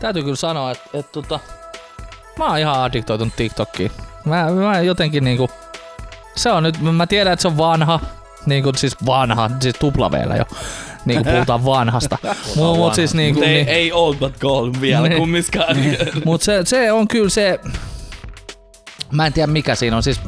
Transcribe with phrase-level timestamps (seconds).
[0.00, 1.40] täytyy kyllä sanoa, että, että tota,
[2.38, 3.90] mä oon ihan addiktoitunut TikTokkiin.
[4.24, 5.50] Mä, mä jotenkin niinku,
[6.36, 8.00] se on nyt, mä tiedän, että se on vanha,
[8.46, 10.44] niinku siis vanha, siis tuplaveellä jo,
[11.04, 12.18] niinku puhutaan vanhasta.
[12.56, 15.18] Mut, mut siis niinku, Mut ei, niin, ei old but gold vielä Niin.
[15.18, 15.76] kummiskaan.
[16.24, 17.60] mut se, se on kyllä se,
[19.12, 20.20] mä en tiedä mikä siinä on, siis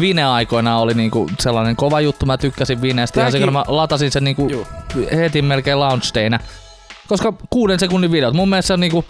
[0.00, 4.24] Vine-aikoina oli niinku sellainen kova juttu, mä tykkäsin Vinestä ja se, kun mä latasin sen
[4.24, 4.66] niinku
[5.16, 6.12] heti melkein launch.
[7.08, 9.04] Koska kuuden sekunnin videot, mun mielestä se on niinku,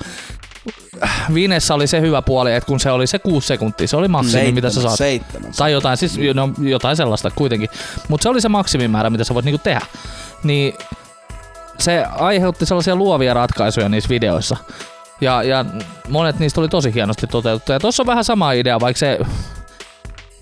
[1.35, 4.53] Vinessä oli se hyvä puoli, että kun se oli se kuusi sekuntia, se oli maksimi,
[4.53, 4.99] mitä sä saat.
[4.99, 5.53] Seitsemän.
[5.57, 7.69] Tai jotain, siis no, jotain sellaista kuitenkin.
[8.09, 9.87] Mutta se oli se maksimimäärä, mitä sä voit niinku tehdä.
[10.45, 10.75] Niin
[11.79, 14.57] se aiheutti sellaisia luovia ratkaisuja niissä videoissa.
[15.21, 15.65] Ja, ja
[16.09, 17.73] monet niistä oli tosi hienosti toteutettu.
[17.73, 19.19] Ja tossa on vähän sama idea, vaikka se...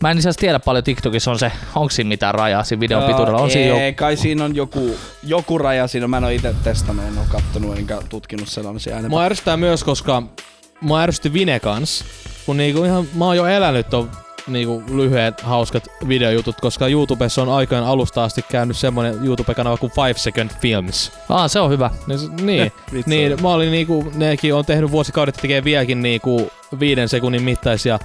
[0.00, 3.38] Mä en asiassa tiedä paljon TikTokissa on se, onko siinä mitään rajaa siinä videon pituudella.
[3.38, 6.08] On siinä ei, jo, kai siinä on joku, joku raja siinä.
[6.08, 9.08] Mä en ole itse testannut, en ole kattonut enkä tutkinut sellaisia enempää.
[9.08, 10.22] Mua ärsyttää myös, koska
[10.80, 12.04] mua ärsytti Vine kans,
[12.46, 14.10] kun niinku ihan, mä oon jo elänyt ton
[14.46, 20.20] niinku lyhyet, hauskat videojutut, koska YouTubessa on aikojen alusta asti käynyt semmonen YouTube-kanava kuin 5
[20.22, 21.12] Second Films.
[21.28, 21.90] ah, se on hyvä.
[22.06, 22.72] Niin, se- niin,
[23.06, 27.98] niin mä olin niinku, nekin on tehnyt vuosikaudet, tekee vieläkin niinku viiden sekunnin mittaisia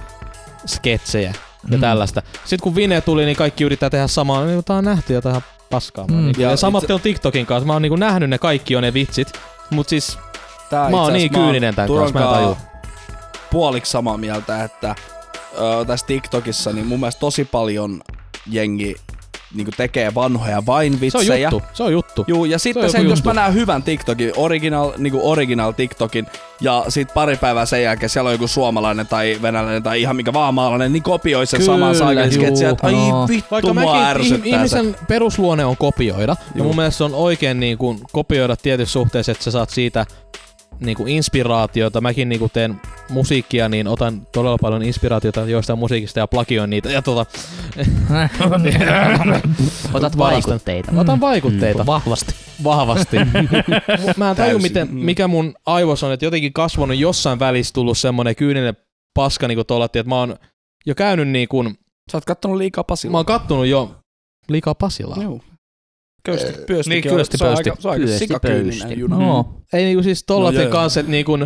[0.66, 1.34] sketsejä
[1.70, 1.80] ja Mm.
[1.80, 2.22] tällaista.
[2.44, 5.42] Sitten kun Vine tuli, niin kaikki yrittää tehdä samaa, niin tää on nähty jotain ihan
[5.70, 6.06] paskaa.
[6.06, 6.16] Mm.
[6.16, 8.82] Niinku, ja, Ja samat itse- on TikTokin kanssa, mä oon niinku nähnyt ne kaikki on
[8.82, 9.32] ne vitsit,
[9.70, 10.18] mut siis
[10.70, 12.56] Tää mä oon niin kyyninen tän kanssa, mä en tajua.
[13.50, 14.94] puoliksi samaa mieltä, että
[15.58, 18.00] ö, tässä TikTokissa niin mun mielestä tosi paljon
[18.46, 18.96] jengi
[19.54, 21.50] niin tekee vanhoja vain Se on vitsejä.
[21.50, 22.24] juttu, se on juttu.
[22.28, 23.28] Juu, ja sitten joku sen, jos juttu.
[23.28, 26.26] mä näen hyvän TikTokin, original, niinku original TikTokin,
[26.60, 30.32] ja sit pari päivää sen jälkeen siellä on joku suomalainen tai venäläinen tai ihan mikä
[30.32, 33.28] vaan maalainen, niin kopioi sen Kyllä, saman saakelin juu, sketsin, että ai no.
[33.28, 36.66] vittu Vaikka mua mäkin, ärsyttää ihm- ihmisen perusluonne on kopioida, ja Juu.
[36.66, 40.06] mun mielestä se on oikein niin kuin kopioida tietyssä suhteessa, että sä saat siitä
[40.80, 42.00] niin kuin inspiraatiota.
[42.00, 46.90] Mäkin niin kuin teen musiikkia, niin otan todella paljon inspiraatiota joistain musiikista ja plagioin niitä.
[46.90, 47.26] Ja tota,
[49.94, 50.92] Otat vaikutteita.
[50.96, 52.34] Otan vaikutteita Vahvasti.
[52.64, 53.16] vahvasti.
[54.16, 58.36] Mä en taju, miten, mikä mun aivos on, että jotenkin kasvanut jossain välissä tullut semmonen
[58.36, 58.76] kyyninen
[59.14, 60.36] paska, niin kuin tuolla, että mä oon
[60.86, 61.78] jo käynyt niin kuin,
[62.12, 63.12] Sä oot kattonut liikaa Pasilla.
[63.12, 63.94] mä oon kattonut jo
[64.48, 65.22] liikaa Pasilaa.
[65.22, 65.40] Joo.
[66.66, 67.70] Pyösti, niin, kyösti, se on pöysti.
[67.70, 69.18] aika, se on aika sikakyyninen juna.
[69.18, 69.54] No.
[69.72, 71.38] Ei niinku siis tollaten No kanssa, että niinku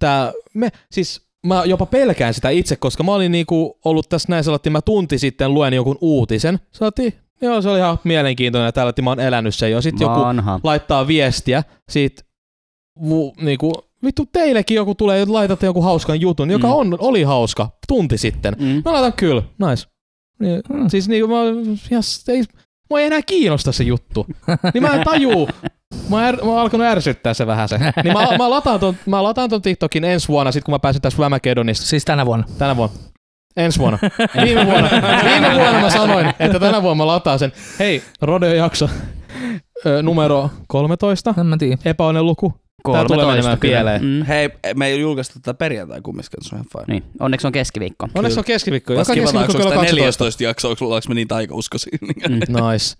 [0.00, 4.44] tää, me, siis mä jopa pelkään sitä itse, koska mä olin niinku ollut tässä näin
[4.44, 6.60] sellainen, mä tunti sitten luen jonkun uutisen.
[6.72, 7.12] Sanottiin,
[7.42, 9.82] joo se oli ihan mielenkiintoinen ja tällä, että mä oon elänyt sen jo.
[9.82, 10.20] Sitten joku
[10.62, 12.22] laittaa viestiä siitä,
[13.02, 13.72] vu, niinku,
[14.04, 16.74] vittu teillekin joku tulee, että laitatte jonkun hauskan jutun, joka Mm.
[16.74, 18.56] on, oli hauska tunti sitten.
[18.60, 18.82] Mm.
[18.84, 19.86] Mä laitan kyllä, nice.
[20.40, 20.88] Niin, Mm.
[20.88, 21.42] Siis niinku mä,
[21.90, 22.42] ihan, ei,
[22.90, 24.26] mua ei enää kiinnosta se juttu.
[24.74, 25.48] Niin mä en tajuu.
[26.08, 27.78] Mä, är, mä oon alkanut ärsyttää se vähän se.
[28.04, 31.02] Niin mä, mä, lataan ton, mä lataan ton TikTokin ensi vuonna, sit kun mä pääsen
[31.02, 32.46] tässä Whamageddonista Siis tänä vuonna.
[32.58, 32.96] tänä vuonna.
[33.56, 33.98] Ensi vuonna.
[34.44, 34.88] Viime vuonna,
[35.24, 37.52] viime vuonna mä sanoin, että tänä vuonna mä lataan sen.
[37.78, 38.88] Hei, Rodeo-jakso
[39.86, 41.34] ö, numero 13.
[41.40, 41.76] En mä tiedä.
[41.84, 42.54] Epäonnen luku.
[42.92, 43.72] Tää tulee menemään kyllä.
[43.76, 44.04] pieleen.
[44.04, 44.22] Mm.
[44.22, 46.94] Hei, me ei julkaista tätä perjantai kumminkin, se on ihan fine.
[47.00, 48.08] Niin, onneksi on keskiviikko.
[48.14, 48.92] Onneksi on keskiviikko.
[48.92, 49.96] Joka keskiviikko kello tämä 12.
[49.96, 51.98] 14 jakso, onko ollaanko me niin taikauskoisia?
[52.00, 52.08] Mm.
[52.72, 52.96] Nice.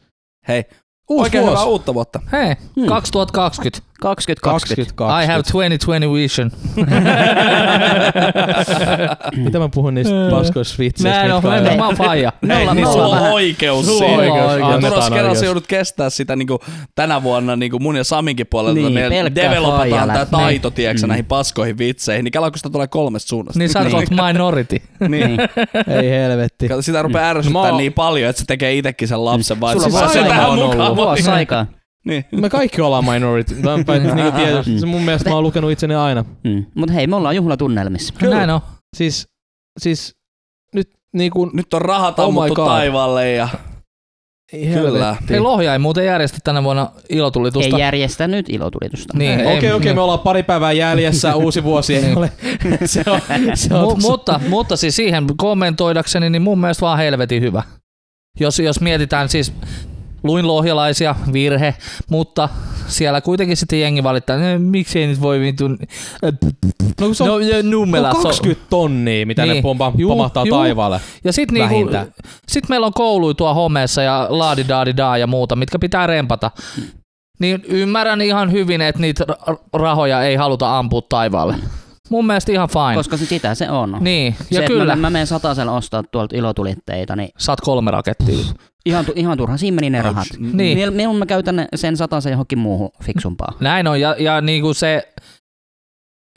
[0.48, 0.64] Hei,
[1.10, 1.68] Uusi oikein hyvää vuosi.
[1.68, 2.20] uutta vuotta.
[2.32, 2.86] Hei, Hmm.
[2.86, 3.89] 2020.
[4.00, 4.94] 2020.
[4.94, 5.22] 2020.
[5.22, 6.50] I have 2020 vision.
[9.44, 11.18] Mitä mä puhun niistä paskoista vitseistä?
[11.18, 12.32] Näin on, mitkä mä, on- mä oon faija.
[12.40, 15.10] Me ollaan, niin sulla on oikeus Sulla on oikeus.
[15.10, 16.58] Kerran sä joudut kestää sitä niinku
[16.94, 18.80] tänä vuonna niinku mun ja Saminkin puolelta.
[18.80, 21.08] Niin, me developataan tää taito, tiedätkö, Mm.
[21.08, 22.24] näihin paskoihin vitseihin.
[22.24, 23.58] Niin kelaa, kun sitä tulee kolmesta suunnasta.
[23.58, 24.76] Niin sä oot minority.
[25.08, 25.10] niin.
[25.26, 25.40] niin.
[25.88, 26.68] Ei helvetti.
[26.80, 30.10] Sitä rupeaa ärsyttää Mä niin paljon, että se tekee itekin sen lapsen, vaan Sulla on
[30.10, 30.96] se tähän mukaan.
[30.96, 31.66] Vuosi aikaa.
[32.04, 32.24] Niin.
[32.32, 33.54] Me kaikki ollaan minority.
[33.54, 36.24] Tämä on päin, niin tietysti, se mun mielestä mä oon lukenut itseni aina.
[36.44, 36.66] Mm.
[36.74, 38.14] Mutta hei, me ollaan juhlatunnelmissa.
[38.18, 38.36] Kyllä.
[38.36, 38.60] Näin on.
[38.96, 39.28] Siis,
[39.78, 40.16] siis
[40.74, 43.48] nyt niin kuin, Nyt on rahat Oh ammuttu taivaalle ja
[44.74, 45.16] kyllä.
[45.30, 47.76] Hei, Lohja ei muuten järjestä tänä vuonna ilotulitusta.
[47.76, 49.18] Ei järjestä nyt ilotulitusta.
[49.18, 52.32] Niin, Okei, ei- okei, okay, me ollaan pari päivää jäljessä, uusi vuosi ei ole.
[52.84, 53.20] se on,
[53.54, 57.62] se on tossa- mutta, mutta siis siihen kommentoidakseni, niin mun mielestä vaan helvetin hyvä.
[58.40, 59.52] Jos, jos mietitään siis,
[60.22, 61.74] luin lohjalaisia, virhe,
[62.10, 62.48] mutta
[62.86, 65.68] siellä kuitenkin sitten jengi valittaa, "Eh, miksi ei nyt voi vittu...
[65.68, 65.76] no,
[66.98, 67.36] kun se on, No,
[67.70, 69.56] Nummela, no, se on- 20 tonnia, mitä Niin.
[69.56, 70.58] ne pompa, Juu, pomahtaa juu.
[70.58, 71.00] taivaalle.
[71.24, 71.74] Ja sit, niinku,
[72.48, 76.50] sit meillä on kouluja tuo homeessa ja laadidaadidaa ja muuta, mitkä pitää rempata.
[77.38, 81.54] Niin ymmärrän ihan hyvin, että niitä ra- rahoja ei haluta ampua taivaalle.
[82.10, 82.94] Mun mielestä ihan fine.
[82.94, 83.96] Koska se sitä se on.
[84.00, 84.96] Niin, se, ja että kyllä.
[84.96, 88.44] Mä, mä menen satasella ostaa tuolta ilotulitteita, niin Saat kolme rakettia.
[88.86, 89.56] ihan, tu, ihan turha.
[89.56, 90.26] Siinä meni ne rahat.
[90.38, 90.78] Niin.
[90.78, 93.52] Miel, mieluummin mä käytän ne- sen satasen johonkin muuhun fiksumpaa.
[93.60, 95.08] Näin on, ja, ja niinku se,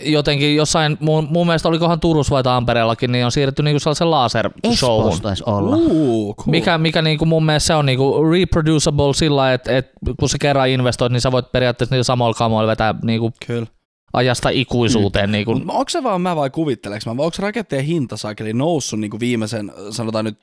[0.06, 4.44] jotenkin jossain, mun, mun mielestä olikohan Turussa vai Tampereellakin, niin on siirretty niinku sellaisen.
[4.64, 5.75] Espoossa taisi olla.
[5.75, 6.52] Uu, cool.
[6.52, 10.70] Mikä, mikä niinku mun mielestä se on niinku reproducible sillä, että et, kun sä kerran
[10.70, 13.68] investoit, niin sä voit periaatteessa niillä samoilla kamoilla vetää niinku Kyllä.
[14.13, 15.31] Ajasta ikuisuuteen.
[15.31, 15.56] Niinku.
[15.56, 19.19] Mut onko se vaan mä vai kuvitteleks mä, vai onko rakettien hinta saakeli noussut niinku
[19.19, 20.39] viimeisen, sanotaan nyt,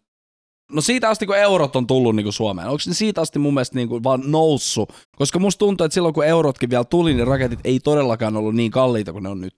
[0.72, 3.76] no siitä asti kun eurot on tullut niinku Suomeen, onko ne siitä asti mun mielestä
[3.76, 4.92] niinku vaan noussut?
[5.16, 8.70] Koska musta tuntuu, että silloin kun eurotkin vielä tuli, niin raketit ei todellakaan ollut niin
[8.70, 9.56] kalliita kuin ne on nyt.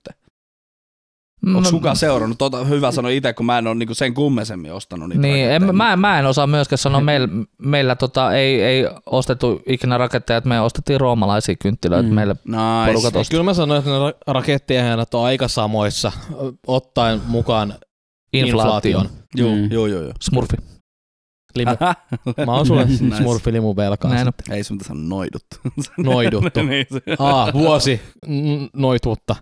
[1.47, 2.39] Onko kukaan seurannut?
[2.39, 5.77] Tota, hyvä sanoa itse, kun mä en ole niinku sen kummesemmin ostanut niitä Niin, en,
[5.77, 7.29] mä, mä en osaa myöskään sanoa, meillä,
[7.59, 12.09] meillä tota, ei, ei ostettu ikinä raketteja, että me ostettiin roomalaisia kynttilöitä, Mm.
[12.09, 12.15] mm.
[12.15, 12.87] meille Nice.
[12.93, 16.13] porukat osti Kyllä mä sanoin, että ne ra- rakettien on aika samoissa,
[16.67, 17.75] ottaen mukaan
[18.33, 18.77] inflaation.
[18.77, 19.09] inflaation.
[19.35, 19.73] Joo, Mm.
[19.73, 20.03] joo, joo.
[20.03, 20.13] joo.
[20.21, 20.57] Smurfi.
[21.57, 21.71] Limu.
[22.47, 23.17] Mä oon sulle Nice.
[23.17, 24.11] smurfilimu velkaa.
[24.11, 24.33] Näin on.
[24.51, 25.45] Ei se mitä sanoa noidut.
[25.99, 26.63] Noiduttu.
[26.63, 26.87] niin.
[27.19, 28.01] Aa, vuosi
[28.77, 29.37] noituutta.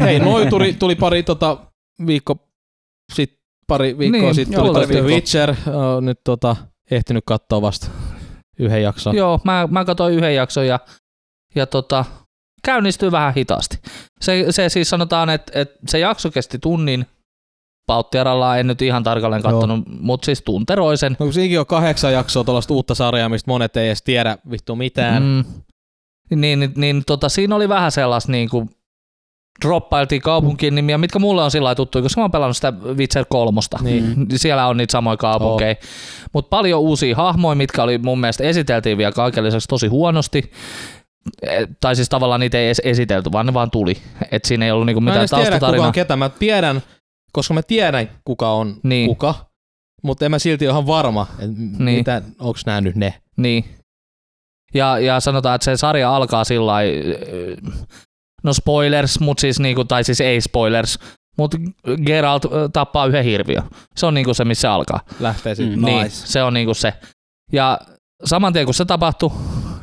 [0.00, 1.56] Hei, noituri tuli pari tota,
[2.06, 2.36] viikko
[3.12, 3.32] sit,
[3.66, 5.08] pari viikkoa Niin, sitten tuli viikkoa.
[5.08, 5.50] Witcher.
[5.50, 6.56] Ö, nyt tota,
[6.90, 7.86] ehtinyt katsoa vasta
[8.58, 9.16] yhden jakson.
[9.16, 10.80] Joo, mä, mä katsoin yhden jakson ja,
[11.54, 12.04] ja tota,
[12.64, 13.78] käynnistyy vähän hitaasti.
[14.20, 17.06] Se, se siis sanotaan, että, että se jakso kesti tunnin,
[17.86, 21.16] Pauttiaralla en nyt ihan tarkalleen katsonut, mutta siis tunteroisen.
[21.18, 25.22] No, siinäkin on kahdeksan jaksoa tuollaista uutta sarjaa, mistä monet ei edes tiedä vittu mitään.
[25.22, 25.44] Mm.
[26.40, 28.70] Niin, niin, niin tota, siinä oli vähän sellaista niin kuin
[29.64, 33.78] droppailtiin kaupunkien nimiä, mitkä mulle on sillä tuttuja, koska mä oon pelannut sitä Witcher kolmosta.
[33.82, 34.12] Niin.
[34.16, 34.26] Mm.
[34.36, 35.74] Siellä on niitä samoja kaupunkeja.
[36.32, 40.52] Mutta paljon uusia hahmoja, mitkä oli mun mielestä esiteltiin vielä kaiken lisäksi tosi huonosti.
[41.42, 43.96] Eh, Tai siis tavallaan niitä ei edes esitelty, vaan ne vaan tuli.
[44.32, 45.86] Et siinä ei ollut niinku Mä en mitään edes tiedä, kuka taustatarinaa.
[45.86, 46.16] on ketä.
[46.16, 46.82] Mä tiedän,
[47.34, 49.08] koska mä tiedän, kuka on Niin.
[49.08, 49.34] kuka.
[50.02, 51.46] Mutta en mä silti ole ihan varma, että
[51.78, 51.98] Niin.
[51.98, 53.14] mitä, onko nämä nyt ne.
[53.36, 53.64] Niin.
[54.74, 56.72] Ja, ja sanotaan, että se sarja alkaa sillä
[58.42, 60.98] no spoilers, mut siis niinku, tai siis ei spoilers,
[61.38, 61.56] mutta
[62.06, 62.42] Geralt
[62.72, 63.62] tappaa yhden hirviön.
[63.96, 65.00] Se on niinku se, missä se alkaa.
[65.20, 65.78] Lähtee sitten.
[65.78, 65.84] Mm.
[65.84, 66.26] Niin, Nice.
[66.26, 66.92] se on niinku se.
[67.52, 67.80] Ja
[68.24, 69.30] saman tien kun se tapahtui,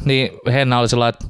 [0.05, 1.25] niin Henna oli sillä että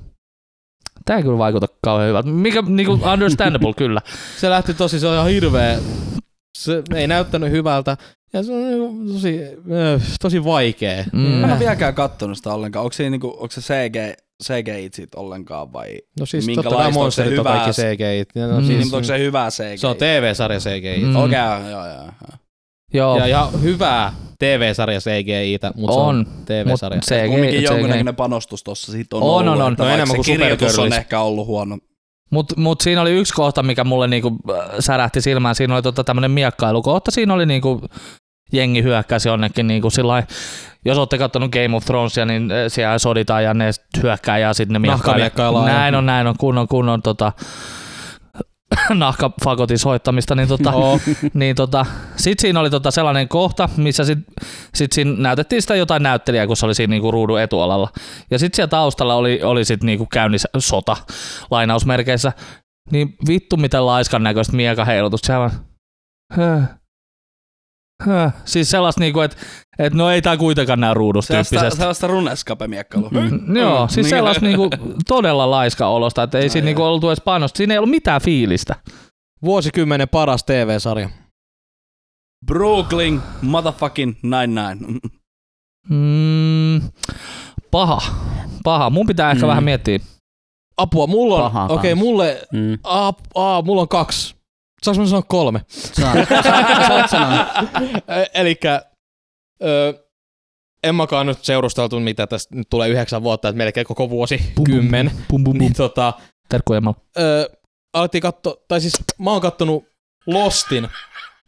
[1.12, 2.30] tämä ei kyllä vaikuta kauhean hyvältä.
[2.30, 4.02] Mikä niinku understandable kyllä.
[4.42, 5.80] Se lähti tosi, se on ihan hirveä.
[6.58, 7.98] Se ei näyttänyt hyvältä.
[8.34, 11.04] Ja se on niinku tosi, äh, tosi vaikea.
[11.14, 11.20] Mm.
[11.22, 12.84] Mä en ole vieläkään kattonut sitä ollenkaan.
[12.84, 13.96] Onko se, niinku, onko se CG,
[14.44, 15.98] CGI siitä ollenkaan vai?
[16.20, 18.42] No siis Minkälaista totta on se hyvää- kaikki CGI.
[18.48, 18.66] No, Mm.
[18.68, 19.78] Siis, mutta onko se hyvä CGI?
[19.78, 21.04] se on TV-sarja CGI.
[21.06, 21.16] Mm.
[21.16, 22.38] Okei, okay, joo, joo, joo.
[22.94, 25.98] Joo, Ja ihan hyvää TV-sarja CGI-tä, mutta on.
[25.98, 27.00] se on mut TV-sarja.
[27.02, 27.70] CG, Kumminkin CG.
[27.70, 29.72] jonkunnäköinen panostus tossa sit on, On, ollut, on, on.
[29.74, 31.78] että No vaikka enemmän kuin kirjoitus on ehkä ollut huono.
[32.30, 35.56] Mut, mut siinä oli yksi kohta, mikä mulle niinku äh, särähti silmään.
[35.56, 37.12] Siinä oli tota tämmönen miekkailukohta.
[37.12, 37.82] Siinä oli niinku
[38.54, 40.24] jengi hyökkäsi jonnekin niinku sillai,
[40.86, 43.72] jos olette katsonut Game of Thronesia, niin äh, siellä soditaan ja ne
[44.04, 45.32] hyökkää ja sitten ne miekkailee.
[45.66, 47.32] Näin on, näin on, kunnon, kunnon tota,
[48.94, 51.00] nahkafakotin soittamista, niin, tota, Oo.
[51.34, 51.86] niin tota,
[52.16, 54.20] sit siinä oli tota sellainen kohta, missä sit,
[54.76, 57.90] sit siinä näytettiin sitä jotain näyttelijää, kun se oli siinä niinku ruudun etualalla.
[58.32, 60.98] Ja sit siellä taustalla oli, oli sit niinku käynnissä sota,
[61.52, 62.32] lainausmerkeissä.
[62.92, 65.28] Niin vittu miten laiskan näköistä miekaheilutusta.
[65.28, 65.52] Se vaan,
[68.06, 68.34] höh.
[68.46, 69.38] Siis sellaista niinku, että
[69.80, 71.80] et no ei tää kuitenkaan nää ruudusta Sellaista, tyyppisestä.
[71.80, 73.10] sellaista runeskape-miekkailua.
[73.10, 74.10] Mm, Joo, siis Niin.
[74.10, 74.70] sellaista niinku
[75.08, 77.58] todella laiska olosta, että ei Ai siinä niinku oltu edes panosta.
[77.58, 78.76] Siinä ei ollut mitään fiilistä.
[79.46, 81.10] Vuosikymmenen paras TV-sarja.
[82.46, 85.00] Brooklyn motherfucking nine-nine.
[85.90, 86.82] Mm,
[87.72, 88.02] paha.
[88.64, 88.90] Paha.
[88.90, 89.48] Mun pitää ehkä Mm.
[89.50, 90.00] vähän miettiä.
[90.78, 92.78] Apua, mulla on, okei, okay, mulle, Mm.
[92.84, 94.36] aa, aa, mulla on kaksi.
[94.86, 95.62] Saanko mä sanoa kolme?
[95.68, 96.18] Saat,
[96.88, 97.48] saat sanoa.
[98.34, 98.86] Elikkä,
[99.64, 99.94] ö,
[100.84, 104.54] en mäkaan nyt seurusteltu, mitä tästä nyt tulee yhdeksän vuotta, että melkein koko vuosi, Pum,
[104.56, 105.12] pum, kymmen.
[105.12, 105.58] Pum, pum, pum.
[105.58, 106.14] Niin tota,
[106.50, 106.94] Terkkuja Emma.
[107.94, 109.86] alettiin katsoa, tai siis mä oon kattonut
[110.28, 110.88] Lostin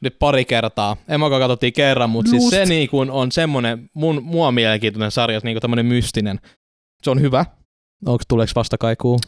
[0.01, 0.97] nyt pari kertaa.
[1.07, 5.39] En mäkaan katsottiin kerran, mutta siis se niin kuin on semmonen mun, mua mielenkiintoinen sarja,
[5.43, 6.39] niin kuin tämmönen mystinen.
[7.03, 7.45] Se on hyvä.
[8.05, 9.19] Onko tuleeko vastakaikuu?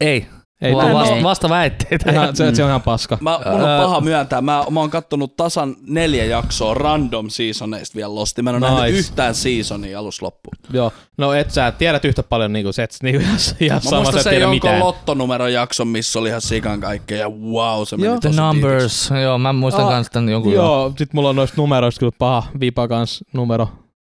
[0.00, 0.26] Ei.
[0.62, 2.12] Ei en vasta, vasta väitteitä.
[2.12, 3.18] Ihan, se, se on ihan paska.
[3.20, 4.40] Mä, mun on paha myöntää.
[4.40, 8.42] Mä, mä oon kattonut tasan neljä jaksoa random seasoneista vielä Losti.
[8.42, 8.80] Mä en ole Nice.
[8.80, 10.54] nähnyt yhtään seasonia alusta loppuun.
[10.72, 10.92] Joo.
[11.18, 14.18] No et sä tiedät yhtä paljon niinku se, et niinku ihan, ihan Mä sama, sä
[14.18, 14.80] et se jonkun mitään.
[14.80, 17.18] lottonumeron jakson, missä oli ihan sikan kaikkea.
[17.18, 18.20] Ja wow, se meni Joo.
[18.20, 19.10] The tosi Numbers.
[19.22, 20.52] Joo, mä muistan Aa, kans tän jonkun.
[20.52, 20.64] Joo.
[20.64, 23.68] Joo, sit mulla on noista numeroista kyllä paha vipa kans numero.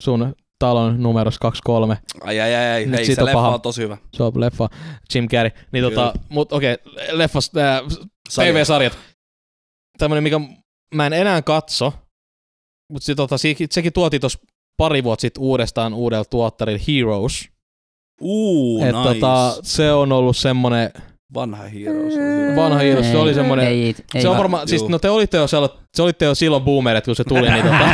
[0.03, 1.95] Sun talon numeros 23.
[1.95, 2.19] tiiviiksi.
[2.29, 2.91] Ai ai ai, ai.
[2.91, 3.55] Hei, siitä se on leffa paha.
[3.55, 3.97] on tosi hyvä.
[4.13, 4.69] Se on leffa
[5.15, 5.51] Jim Carrey.
[5.73, 7.83] Niin tota, mut okei, okay, leffas, äh,
[8.29, 8.53] Sarja.
[8.53, 8.99] TV-sarjat.
[9.99, 10.41] Tämmönen, mikä
[10.95, 11.93] mä en enää katso,
[12.93, 14.39] mutta se, tota, se, sekin tuotiin tuossa
[14.77, 17.49] pari vuotta sitten uudestaan uudella tuottarilla Heroes.
[18.21, 19.15] Uu, Et nice.
[19.15, 20.91] tota, se on ollut semmonen
[21.35, 22.57] Vanha Heroes oli hyvä.
[22.57, 23.67] Vanha Heroes, se oli semmoinen...
[23.67, 24.39] Ei, ei, Se on ei.
[24.39, 27.51] varmaan, siis no te olitte jo, siellä, se olitte jo silloin boomerit, kun se tuli,
[27.51, 27.89] niin tota,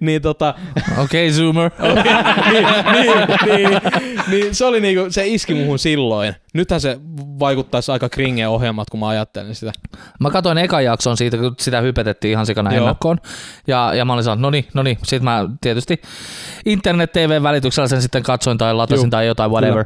[0.00, 0.54] niin, tota,
[0.98, 1.70] Okei, okay, Zoomer.
[2.52, 3.16] niin, niin,
[3.46, 3.80] niin,
[4.28, 6.34] niin, se oli niinku, se iski muhun silloin.
[6.58, 7.00] Nythän se
[7.38, 9.72] vaikuttaisi aika kringe ohjelmat, kun mä ajattelin sitä.
[10.20, 12.78] Mä katsoin ekan jakson siitä, kun sitä hypetettiin ihan sikana Joo.
[12.78, 13.18] ennakkoon.
[13.66, 14.98] Ja, ja mä olin sanonut, no niin, no niin.
[15.02, 16.02] Sitten mä tietysti
[16.66, 19.84] internet-tv-välityksellä sen sitten katsoin tai latasin Juu, tai jotain, whatever.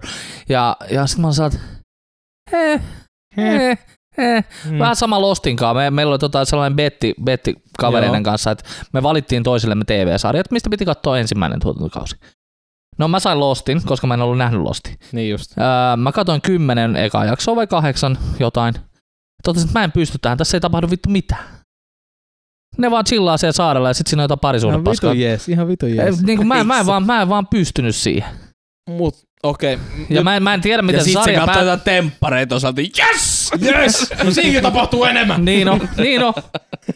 [0.48, 1.60] Ja, ja sitten mä olin sanonut,
[2.52, 2.80] eh,
[3.36, 3.78] eh,
[4.18, 4.44] eh.
[4.70, 4.78] Mm.
[4.78, 5.76] Vähän sama Lostinkaan.
[5.76, 8.24] Me, meillä oli tota sellainen betti, betti kavereiden Joo.
[8.24, 12.16] kanssa, että me valittiin toisillemme TV-sarjat, mistä piti katsoa ensimmäinen tuotantokausi.
[12.98, 14.94] No mä sain Lostin, koska mä en ollut nähnyt Lostia.
[15.12, 15.58] Niin just.
[15.58, 18.74] Öö, mä katsoin kymmenen ekaa jaksoa vai kahdeksan jotain.
[19.44, 21.44] Totesin, että mä en pysty tähän, tässä ei tapahdu vittu mitään.
[22.78, 25.10] Ne vaan chillaa siellä saarella ja sit siinä on jotain Ihan parisuhdepaskaa.
[25.10, 26.22] vitu jees, ihan vitu jees.
[26.22, 28.30] Niin kuin mä, mä, en vaan, mä en vaan pystynyt siihen.
[28.90, 29.78] Mut okei.
[30.10, 31.76] Ja mä en, mä en tiedä, miten Ja se sit se sarja katsoi pää...
[31.76, 33.50] temppareita osalta, yes!
[33.64, 34.10] Yes!
[34.24, 35.44] No siinäkin tapahtuu enemmän.
[35.44, 36.34] Niin on, niin on.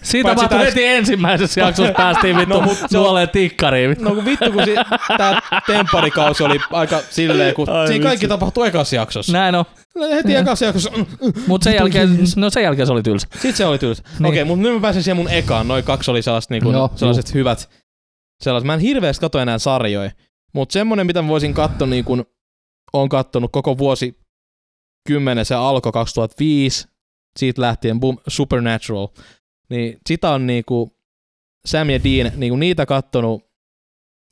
[0.03, 3.97] Siinä Paitsi tapahtui heti ensimmäisessä jaksossa päästiin vittu No, no, mut se nuoleen tikkariin.
[4.01, 4.75] No kun vittu, kun si-
[5.19, 9.33] tää tempparikausi oli aika silleen, kun Ai siinä kaikki tapahtui ekassa jaksossa.
[9.33, 9.65] Näin on.
[9.95, 10.91] No, Heti ekassa jaksossa.
[10.97, 11.33] mm, mm.
[11.47, 13.27] Mut sen jälkeen, no sen jälkeen se oli tylsä.
[13.33, 14.03] Sitten se oli tylsä.
[14.19, 14.27] Niin.
[14.27, 15.69] Okei, mutta nyt mä pääsen siihen mun ekaan.
[15.69, 17.69] Noin kaksi oli sellaiset, niinku, Joo, sellaiset hyvät.
[18.43, 18.67] Sellaiset.
[18.67, 20.11] Mä en hirveästi katso enää sarjoja.
[20.55, 22.25] Mutta semmonen, mitä mä voisin katsoa, niin kun
[22.93, 24.19] on kattonut koko vuosi
[25.09, 26.89] 10, se alkoi 2005.
[27.39, 29.09] Siitä lähtien, boom, Supernatural.
[29.71, 30.97] Niin sitä on niinku
[31.67, 33.47] Sam ja Dean, niinku niitä kattonut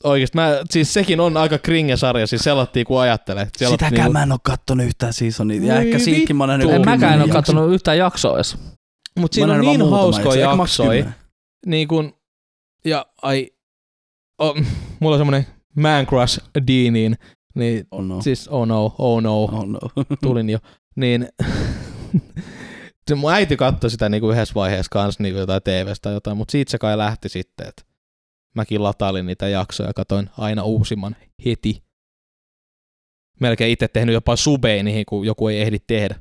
[0.04, 3.42] Oikeesti, mä, siis sekin on aika kringe-sarja, siis selattiin kun ajattelee.
[3.62, 5.74] On Sitäkään mä en oo kattonut yhtään seasonia.
[5.74, 7.32] Ja ehkä siitäkin mä oon nähnyt En mäkään en kymmenen jakson.
[7.32, 8.56] katsonut yhtään jaksoa edes.
[9.18, 10.88] Mut siinä on niin hauskoja jaksoja.
[10.88, 11.14] kymmenen.
[11.66, 12.16] niin kun,
[12.84, 13.50] ja ai,
[14.38, 14.56] oh,
[15.00, 15.46] mulla on semmonen
[15.76, 17.16] man crush Deaniin,
[17.54, 18.22] niin Oh no.
[18.22, 19.78] siis oh no, oh no, Oh no.
[20.22, 20.58] tulin jo,
[20.96, 21.28] niin
[23.08, 26.52] se mun äiti katsoi sitä niinku yhdessä vaiheessa kanssa niinku jotain TVstä tai jotain, mutta
[26.52, 27.82] siitä se kai lähti sitten, että
[28.54, 31.82] mäkin latailin niitä jaksoja ja katoin aina uusimman heti.
[33.40, 36.14] Melkein itse tehnyt jopa subei niihin, kun joku ei ehdi tehdä.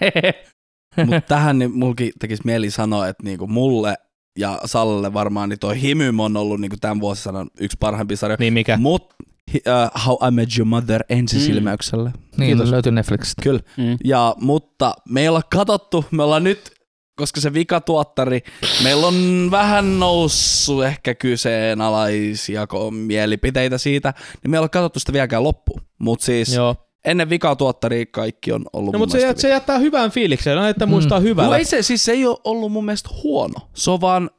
[1.06, 3.94] Mutta tähän niin mulki tekisi mieli sanoa, että niinku mulle
[4.38, 8.38] ja Sallelle varmaan niin toi Himym on ollut niinku tämän vuosisadan yksi parhaimpia sarjoja.
[8.38, 8.76] Niin mikä?
[8.76, 9.14] Mut
[9.56, 12.10] uh, How I Met Your Mother ensisilmäyksellä.
[12.36, 12.70] niin, Kiitos.
[12.70, 13.42] löytyy Netflixistä.
[13.42, 13.60] Kyllä.
[13.76, 13.96] Mm.
[14.04, 16.70] Ja, mutta me ei olla katsottu, me ollaan nyt,
[17.16, 18.40] koska se vikatuottari,
[18.82, 25.44] meillä on vähän noussut ehkä kyseenalaisia mielipiteitä siitä, niin me ei olla katsottu sitä vieläkään
[25.44, 25.80] loppuun.
[25.98, 26.76] Mutta siis Joo.
[27.04, 30.66] Ennen vikatuottaria kaikki on ollut No mun mutta se, jät- se jättää hyvän fiiliksen, no,
[30.66, 31.24] että muistaa Mm.
[31.24, 31.48] hyvällä.
[31.50, 33.54] No ei se, siis se ei ole ollut mun mielestä huono.
[33.74, 34.30] Se on vaan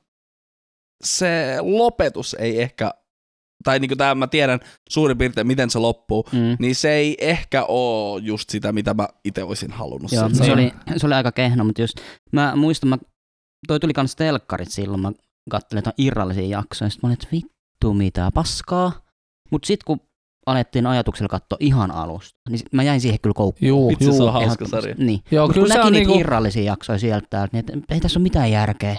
[1.03, 2.91] se lopetus ei ehkä,
[3.65, 6.57] tai niin kuin tämä mä tiedän suurin piirtein miten se loppuu, Mm.
[6.59, 10.11] niin se ei ehkä ole just sitä, mitä mä itse olisin halunnut.
[10.11, 11.95] Joo, se, oli, se oli aika kehno, mutta jos
[12.31, 12.97] mä muistan, mä,
[13.67, 15.11] toi tuli kans telkkarit silloin, mä
[15.49, 18.91] kattelin jotain irrallisia jaksoja, sit mä olin, että vittu mitä paskaa.
[19.51, 19.99] Mut sit kun
[20.45, 23.67] alettiin ajatuksella katsoa ihan alusta, niin mä jäin siihen kyllä koukkuun.
[23.69, 24.27] Juu, Vitsi, se on juu.
[24.31, 24.95] hauska sarja.
[24.97, 25.19] Niin.
[25.31, 27.99] Joo, Mut kyllä kun se näki on niitä niinku, irrallisia jaksoja sieltä niin et, ei
[27.99, 28.95] tässä ole mitään järkeä.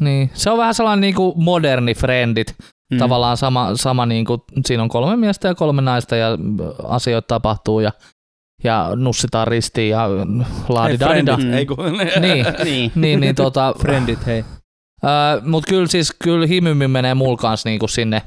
[0.00, 2.54] niin, se on vähän sellainen niinku moderni friendit.
[2.92, 2.98] Mm.
[2.98, 6.28] Tavallaan sama, sama niinku, siinä on kolme miestä ja kolme naista ja
[6.88, 7.92] asioita tapahtuu ja,
[8.64, 10.08] ja nussitaan ristiin ja
[10.68, 11.36] laadi Hei, dadida.
[11.36, 11.54] friendit, Mm.
[11.54, 11.76] ei kun,
[12.20, 12.92] Niin, Niin.
[12.94, 14.44] niin, niin tota, Friendit, hei.
[15.04, 18.22] Öö, mut kyllä siis kyllä himymmin menee mulla kans niinku sinne.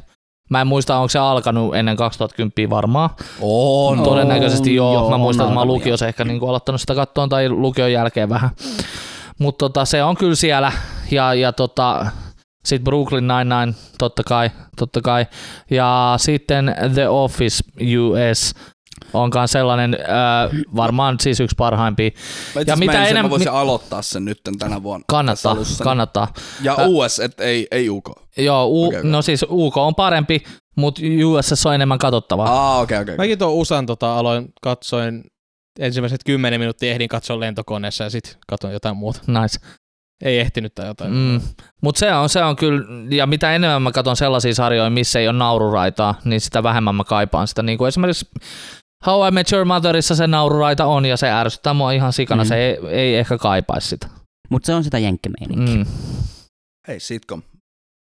[0.49, 3.09] Mä en muista, onko se alkanut ennen 2010 varmaan.
[3.41, 3.99] on.
[3.99, 4.03] On.
[4.03, 4.93] Todennäköisesti joo.
[4.93, 7.91] joo, Mä muistan, on että mä oon lukiossa ehkä niinku aloittanut sitä kattoon tai lukion
[7.91, 8.49] jälkeen vähän.
[9.39, 10.71] Mutta tota, se on kyllä siellä.
[11.11, 12.05] Ja, ja tota,
[12.65, 15.25] sitten Brooklyn Nine-Nine, totta kai, totta kai.
[15.71, 17.63] Ja sitten The Office
[17.99, 18.53] US
[19.13, 22.09] on myös sellainen, äh, varmaan siis yksi parhaimpia.
[22.55, 25.05] Mä Ja mitä enemmän, enemmän- mä voisin aloittaa sen nyt tänä vuonna.
[25.07, 25.83] Kannattaa, alussa.
[25.83, 26.33] kannattaa.
[26.61, 28.09] Ja Ä- US, et ei, ei UK.
[28.37, 29.03] Joo, U, okei.
[29.03, 30.43] no siis UK on parempi,
[30.77, 32.47] mutta US on enemmän katsottavaa.
[32.49, 33.17] Aa, okei, okei.
[33.17, 35.23] Mäkin tuon USAn tota, aloin, katsoin
[35.79, 39.19] ensimmäiset kymmenen minuuttia ehdin katsoa lentokoneessa ja sitten katsoin jotain muuta.
[39.27, 39.59] Nice.
[40.23, 41.11] Ei ehtinyt tai jotain.
[41.13, 41.41] Mm.
[41.81, 45.27] Mutta se on, se on kyllä, ja mitä enemmän mä katson sellaisia sarjoja, missä ei
[45.27, 47.63] ole naururaitaa, niin sitä vähemmän mä kaipaan sitä.
[47.63, 48.25] Niin kuin esimerkiksi
[49.05, 52.47] How I Met Your Motherissa se naururaita on, ja se ärsyttää mua ihan sikana, Mm.
[52.47, 54.07] se ei, ei ehkä kaipaisi sitä.
[54.49, 55.75] Mutta se on sitä jenkkimeininkiä.
[55.75, 55.79] Mm.
[55.79, 55.85] Mm.
[56.87, 57.41] Hei, sitcom.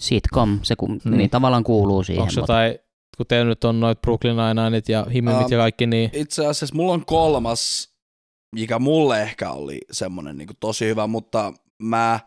[0.02, 1.18] Sitcom, se kun, Niin.
[1.18, 1.30] niin.
[1.30, 2.22] tavallaan kuuluu siihen.
[2.22, 2.78] Onko mutta- jotain,
[3.16, 6.74] kun teillä nyt on noit Brooklyn Nine-Nineit ja Himmimit Ähm, ja kaikki, niin Itse asiassa
[6.76, 7.88] mulla on kolmas,
[8.54, 11.52] mikä mulle ehkä oli semmonen niin tosi hyvä, mutta
[11.84, 12.20] mä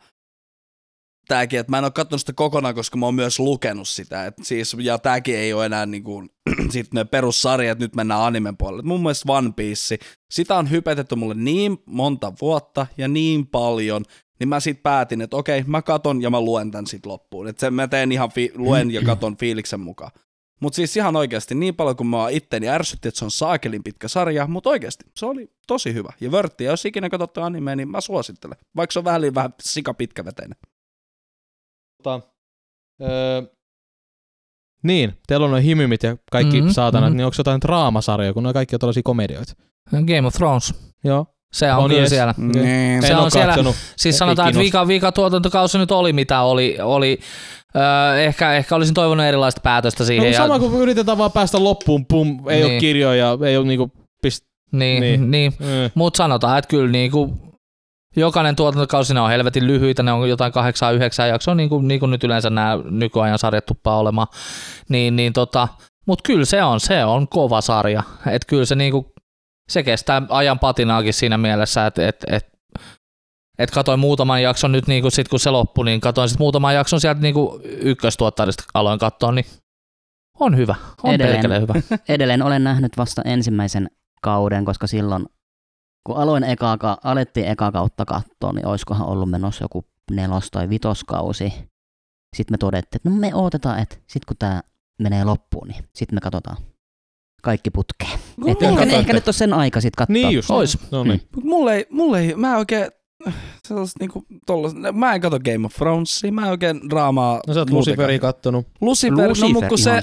[1.27, 4.25] tääkin, että mä en ole katsonut sitä kokonaan, koska mä oon myös lukenut sitä.
[4.25, 6.23] Et siis, ja tääkin ei ole enää niinku,
[6.69, 8.83] sit ne perussarjat, nyt mennään animen puolelle.
[8.83, 9.97] Mun mielestä One Piece,
[10.31, 14.03] sitä on hypetetty mulle niin monta vuotta ja niin paljon,
[14.39, 17.47] niin mä sit päätin, että okei, mä katon ja mä luen tän sit loppuun.
[17.47, 20.11] Että sen mä teen ihan, fi- luen ja katon fiiliksen mukaan.
[20.59, 24.07] Mutta siis ihan oikeasti niin paljon kuin mä itteni ärsytti, että se on saakelin pitkä
[24.07, 26.13] sarja, mutta oikeasti se oli tosi hyvä.
[26.21, 28.57] Ja vörtti, jos ikinä katsottu animea, niin mä suosittelen.
[28.75, 30.57] Vaikka se on vähän, vähän sika pitkäveteinen.
[32.03, 32.27] Tota,
[33.01, 33.41] öö,
[34.83, 37.17] niin, teillä on noin himymit ja kaikki Mhm, mm-hmm, saatanat, mhm.
[37.17, 39.53] niin onko jotain draamasarjoja, kun ne kaikki on tällaisia komedioita?
[39.91, 40.73] Game of Thrones.
[41.03, 41.25] Joo.
[41.53, 42.09] Se on, On kyllä jees.
[42.09, 42.33] siellä.
[42.37, 43.01] Niin.
[43.01, 43.75] Se en on siellä- katsonut.
[43.97, 46.77] Siis sanotaan, että vika, vika tuotantokausi nyt oli mitä oli.
[46.81, 47.19] oli
[47.75, 50.31] öö, ehkä, ehkä olisin toivonut erilaista päätöstä No, siihen.
[50.31, 52.63] ja, sama kuin yritetään vaan päästä loppuun, pum, ei niin.
[52.65, 52.79] ole Niin.
[52.79, 54.43] kirjoja, ei ole niinku pist...
[54.71, 55.31] niin, niin.
[55.31, 55.53] niin.
[55.59, 55.85] niin.
[55.85, 55.91] Äh.
[55.95, 57.37] Mutta sanotaan, että kyllä niinku,
[58.15, 61.99] jokainen tuotantokausi ne on helvetin lyhyitä, ne on jotain kahdeksan yhdeksän jaksoa, niin kuin, niin
[61.99, 64.27] kuin nyt yleensä nämä nykyajan sarjat tuppaa olemaan.
[64.89, 65.67] Niin, niin tota,
[66.07, 68.03] mutta kyllä se on, se on kova sarja.
[68.31, 69.13] Et kyllä se, niinku,
[69.69, 72.47] se kestää ajan patinaakin siinä mielessä, että et, et,
[73.59, 77.01] et katoin muutaman jakson nyt, niinku sit kun se loppui, niin katoin sit muutaman jakson
[77.01, 79.45] sieltä niinku ykköstuottarista aloin katsoa, niin
[80.39, 80.75] on hyvä.
[81.03, 81.61] On Edelleen.
[81.61, 81.73] hyvä.
[82.09, 83.89] Edelleen olen nähnyt vasta ensimmäisen
[84.21, 85.25] kauden, koska silloin
[86.03, 90.69] kun aloin eka, ka- alettiin eka kautta katsoa, niin olisikohan ollut menossa joku nelos- tai
[90.69, 91.53] vitoskausi.
[92.35, 94.61] Sitten me todettiin, että no me odotetaan, että sitten kun tämä
[95.01, 96.57] menee loppuun, niin sitten me katsotaan
[97.43, 98.19] kaikki putkeen.
[98.41, 100.13] Kun mulla- ehkä, ehkä nyt on sen aika sitten katsoa.
[100.13, 100.51] Niin just.
[100.51, 100.91] Ois.
[100.91, 101.21] No niin.
[101.43, 102.87] Mulle ei, mulle ei, mä oikein,
[103.67, 107.59] sellaista niinku tollas, mä en katso Game of Thronesia, mä en oikein draamaa No sä
[107.59, 107.69] oot.
[107.69, 108.67] Luciferi kattonut.
[108.81, 110.01] Lucifer, no mut kun se,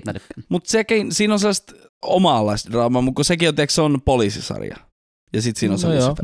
[0.48, 4.76] mut sekin, siinä on sellaista omanlaista draamaa, mutta kun sekin on, tiedätkö, se on poliisisarja.
[5.32, 6.14] Ja sit siinä on se No joo.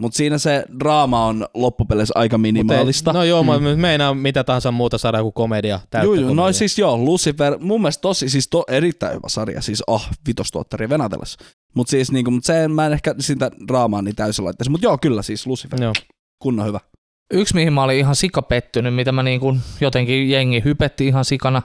[0.00, 3.12] Mutta siinä se draama on loppupeleissä aika Mut ei- minimaalista.
[3.12, 3.80] No joo, Mm.
[3.80, 5.80] meinaa mitä tahansa muuta sarjaa kuin komedia.
[6.02, 9.82] Joo, joo, no siis joo, Lucifer, mun mielestä tosi, siis to, erittäin hyvä sarja, siis
[9.86, 11.38] oh, vitostuottari venatellessa.
[11.74, 14.98] Mut siis niinku, mut se, mä en ehkä sitä draamaa niin täysin laittaisi, mut joo,
[14.98, 15.92] kyllä siis Lucifer, Joo.
[16.42, 16.80] kunnon hyvä.
[17.32, 21.24] yksi, mihin mä olin ihan sika pettynyt, mitä mä niin kuin jotenkin jengi hypetti ihan
[21.24, 21.62] sikana.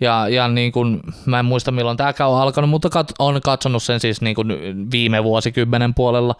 [0.00, 3.82] Ja, ja niin kuin, mä en muista milloin tääkään on alkanut, mutta kat, on katsonut
[3.82, 4.48] sen siis niin kuin
[4.90, 6.34] viime vuosikymmenen puolella.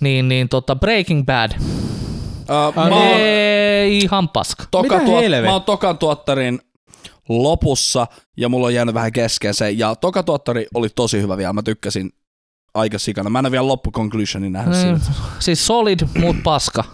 [0.00, 1.50] Niin, niin tota Breaking Bad.
[1.58, 4.64] Uh, mä, oon Ei, ihan paska.
[4.70, 6.60] toka Mitä tuot, helvet- mä oon tokan tuottarin
[7.28, 9.70] lopussa ja mulla on jäänyt vähän kesken se.
[9.70, 12.10] Ja toka tuottari oli tosi hyvä vielä, mä tykkäsin
[12.74, 13.30] aika sikana.
[13.30, 15.00] Mä en ole vielä loppuconclusionin nähnyt Mm, siinä.
[15.38, 16.84] Siis solid, mut paska.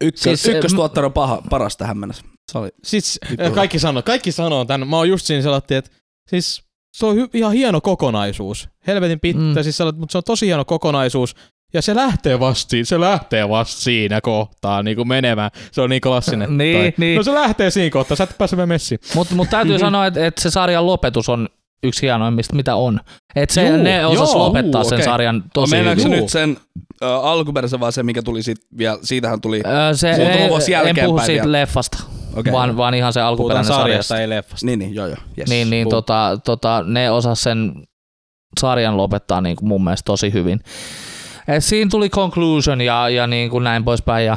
[0.00, 2.22] Ykkös, siis, siis, ykköstuottari on paha, paras tähän mennessä.
[2.52, 3.44] Se oli, Siis Vittu.
[3.44, 4.88] äh, kaikki sanoo, kaikki sanoo tän.
[4.88, 5.90] Mä oon just siinä sellainen, että
[6.28, 6.62] siis
[6.96, 8.68] se on hy- ihan hieno kokonaisuus.
[8.86, 9.54] Helvetin pitkä, Mm.
[9.56, 9.62] mm.
[9.62, 11.34] siis sellainen, mutta se on tosi hieno kokonaisuus.
[11.74, 15.50] Ja se lähtee vasta siinä, se lähtee vasta siinä kohtaa niin kuin menemään.
[15.72, 16.58] Se on niin klassinen.
[16.58, 16.94] Niin, toi.
[16.96, 17.16] niin.
[17.16, 19.00] No se lähtee siinä kohtaa, sä et pääse messiin.
[19.14, 21.48] Mutta mut täytyy sanoa, että et se sarjan lopetus on
[21.82, 23.00] yksi hienoimmista, mitä on.
[23.36, 25.04] Et se, Juu, ne osas joo, lopettaa juu, sen okei.
[25.04, 26.16] sarjan tosi Meinaatko hyvin.
[26.16, 26.56] se nyt sen
[27.02, 30.78] äh, alkuperäisen vai se, mikä tuli sit vielä, siitähän tuli, Öö, se, ei, vuosi en
[30.78, 31.52] puhu jälkeenpäin siitä vielä.
[31.52, 31.98] leffasta,
[32.36, 32.52] okay.
[32.52, 33.82] vaan, vaan ihan se alkuperäinen sarjasta.
[33.82, 34.66] sarjasta, ei leffasta.
[34.66, 35.16] Niin, niin, joo, joo.
[35.38, 35.48] Yes.
[35.48, 37.72] Niin, niin tota, tota, ne osas sen
[38.60, 40.60] sarjan lopettaa niin kuin mun mielestä tosi hyvin.
[41.48, 44.36] Et siinä tuli conclusion ja, ja niin kuin näin poispäin ja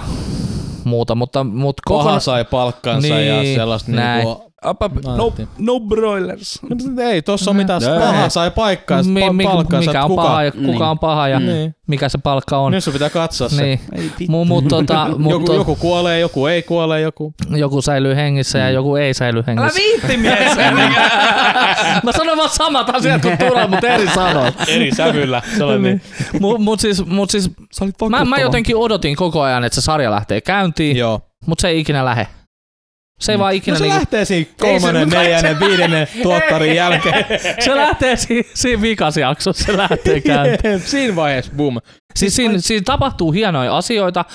[0.84, 4.26] muuta, mutta, mutta kokona- sai palkkansa ja Niin, sellaista näin.
[4.26, 4.45] niinku...
[4.70, 6.60] Up, up, no, no broilers.
[6.64, 7.82] No, Ei, tossa on mitään.
[7.82, 8.02] Näin.
[8.02, 9.90] Paha sai paikkansa, mi, mi, palkkansa.
[9.92, 10.22] mikä on kuka?
[10.24, 10.82] paha ja kuka Niin.
[10.82, 11.76] on paha ja Niin.
[11.88, 12.72] mikä se palkka on.
[12.72, 13.64] Nyt sun pitää katsoa se.
[13.64, 13.80] Niin.
[13.96, 14.12] Ei.
[14.30, 17.34] Mu, mut, tota, mut, Joku, joku kuolee, joku ei kuole, joku...
[17.50, 19.80] joku säilyy hengissä ja joku ei säily Älä hengissä.
[19.82, 20.56] viitti mies!
[22.04, 24.54] Mä sanoin vaan samat asiat kuin Tura, mutta eri sanot.
[24.68, 25.42] Eri sävyllä.
[25.58, 26.02] Se oli niin.
[26.40, 27.52] Mut, mut siis, mut siis
[28.10, 31.22] mä, mä jotenkin odotin koko ajan, että se sarja lähtee käyntiin, Joo.
[31.46, 32.28] mutta se ei ikinä lähe.
[33.20, 33.42] Se ei Mm.
[33.42, 37.26] vaan ikinä No se niinku, lähtee siinä se- kolmannen, mutta- neljännen, viidennen tuottarin jälkeen.
[37.60, 40.80] se lähtee si, siinä vikasjaksossa, se lähtee käyntiin.
[40.80, 41.78] siinä vaiheessa, boom.
[42.16, 44.26] Siis siinä, siinä tapahtuu hienoja asioita,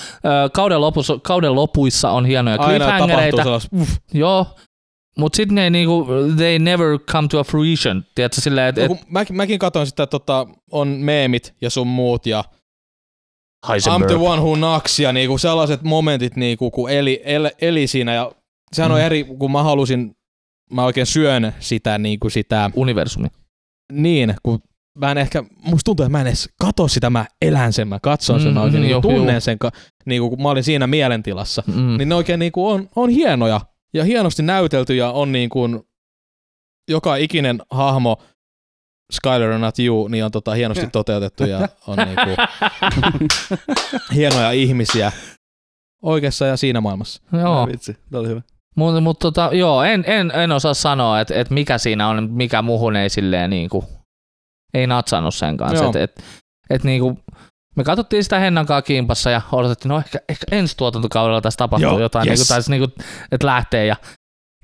[0.53, 3.61] kauden, lopussa, kauden lopuissa on hienoja Aina tapahtuu cliffhangereita,
[4.13, 4.45] joo,
[5.17, 8.87] mutta sitten ne niinku, they never come to a fruition, tiedätkö, silleen, että No, et,
[8.87, 12.43] kun mäkin, mäkin katsoin sitä, että tota, on meemit ja sun muut ja
[13.67, 18.13] I'm the one who knocks ja niinku sellaiset momentit, niinku, kun eli, el, eli siinä
[18.13, 18.31] ja
[18.75, 19.05] sehän on Mm.
[19.05, 20.11] eri, kun mä halusin,
[20.73, 23.27] mä oikein syön sitä, niinku sitä, universumi.
[23.91, 24.59] niin, kun
[24.97, 27.99] mä en ehkä, musta tuntuu, että mä en edes katso sitä, mä elän sen, mä
[27.99, 29.39] katson sen, mä Mm, oikein niinku joo, tunnen joo.
[29.39, 29.71] sen, ka-
[30.05, 31.63] niinku, kun mä olin siinä mielentilassa.
[31.67, 31.97] Mm.
[31.97, 33.61] Niin ne oikein niinku on, on hienoja
[33.93, 35.67] ja hienosti näytelty ja on niinku
[36.89, 38.17] joka ikinen hahmo
[39.13, 42.41] Skyler on not you, niin on tota hienosti toteutettu ja on niinku
[44.15, 45.11] hienoja ihmisiä.
[46.03, 47.21] oikeassa ja siinä maailmassa.
[47.41, 47.67] Joo.
[47.67, 48.41] Vitsi, tää oli hyvä.
[48.75, 52.61] Mutta mut, tota, joo, en, en, en osaa sanoa, että et mikä siinä on, mikä
[52.61, 53.85] muhun ei silleen niinku,
[54.73, 55.83] ei natsannut sen kanssa.
[55.83, 55.93] Joo.
[55.95, 56.23] Et, et,
[56.69, 57.19] et niinku,
[57.75, 61.89] me katsottiin sitä Hennan kanssa kimpassa ja odotettiin, no ehkä, ehkä ensi tuotantokaudella tässä tapahtuu
[61.89, 62.39] Joo, jotain, yes.
[62.39, 63.95] niinku, tai niinku, että lähtee ja,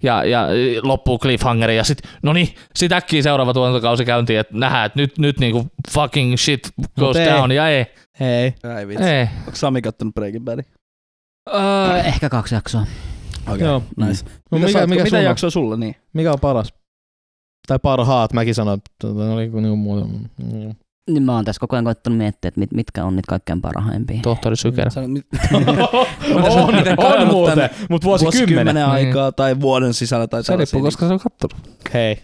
[0.03, 0.47] ja, ja
[0.81, 5.17] loppuu cliffhangeri ja sit, no niin, sit äkkiä seuraava tuotantokausi käyntiin, että nähdään, että nyt,
[5.17, 7.29] nyt niinku fucking shit goes ei.
[7.29, 7.85] down ja ei,
[8.19, 8.53] Hei.
[8.79, 9.03] Ei vitsi.
[9.03, 9.27] ei.
[9.39, 10.65] Onko Sami kattonut Breaking Badin?
[11.53, 12.85] Öö, ehkä kaksi jaksoa.
[13.47, 13.83] Okei, Joo.
[13.97, 14.25] nice.
[14.51, 15.23] No, Mitä, mikä, mikä, mitä on?
[15.23, 15.95] jaksoa sulla niin?
[16.13, 16.73] mikä on paras?
[17.67, 20.05] Tai parhaat, mäkin sanoin, että ne oli niinku muuta.
[20.07, 20.75] Mm.
[21.09, 24.19] Niin mä oon tässä koko ajan koittanut miettiä, että mit, mitkä on niitä kaikkein parhaimpia.
[24.21, 24.91] Tohtori Syker.
[24.91, 26.43] Sano, mit, on, on
[26.97, 28.19] katsonut muuten, mutta vuosikymmenen.
[28.21, 28.85] vuosikymmenen Niin.
[28.85, 31.57] aikaa tai vuoden sisällä tai Se riippuu, koska se on kattonut.
[31.93, 32.23] Hei.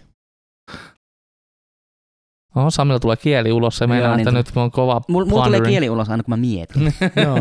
[2.56, 5.60] Oho, Samilla tulee kieli ulos, se meinaa, että niin nyt on kova Mulla mul tulee
[5.60, 6.82] kieli ulos aina kun mä mietin,
[7.24, 7.34] Joo.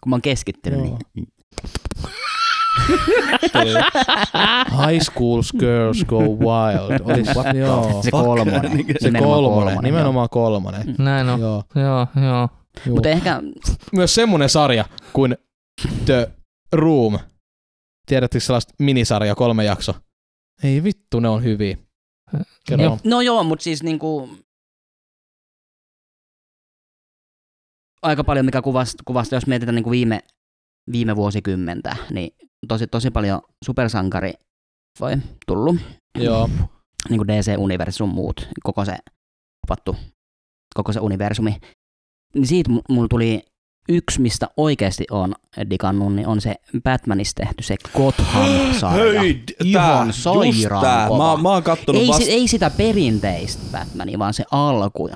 [0.00, 0.80] kun mä oon keskittynyt.
[0.80, 0.98] Niin.
[4.86, 7.00] High School Girls Go Wild.
[7.04, 8.02] Olis, joo.
[8.02, 8.62] Se kolmonen.
[8.62, 10.86] Niin, Se Nimenomaan kolmonen, nimenomaan kolmonen.
[10.86, 11.04] Mm.
[11.04, 11.40] Näin on.
[11.40, 11.64] Joo.
[11.74, 12.48] Joo, joo.
[12.86, 12.96] Juu.
[12.96, 13.42] Mutta ehkä,
[13.92, 15.36] Myös semmonen sarja kuin
[16.04, 16.30] The
[16.72, 17.18] Room.
[18.06, 19.94] Tiedättekö sellaista minisarja, kolme jakso?
[20.62, 21.76] Ei vittu, ne on hyviä.
[22.68, 22.90] Kerro Joo.
[22.90, 23.00] vaan.
[23.04, 24.28] no joo, mutta siis niinku,
[28.02, 30.20] aika paljon mikä kuvasta, kuvasta jos mietitään niinku viime,
[30.92, 32.30] viime vuosikymmentä, niin
[32.68, 34.32] tosi, tosi paljon supersankari
[35.00, 35.12] voi
[35.46, 35.76] tullut,
[36.18, 36.50] Joo.
[37.08, 38.96] niin kuin DC-universum muut, koko se
[39.66, 39.96] kupattu,
[40.74, 41.56] koko se universumi.
[42.34, 43.42] Niin siitä mu- mulla tuli
[43.88, 45.34] yksi, mistä oikeasti on
[45.70, 49.20] digannut, niin on se Batmanista tehty se Gotham-sarja.
[49.20, 51.08] Hei, Ihan sairaan tää.
[51.08, 51.36] kova.
[51.36, 55.10] Mä, mä oon kattonut Ei, vasta, si- ei sitä perinteistä Batmania, vaan se alku.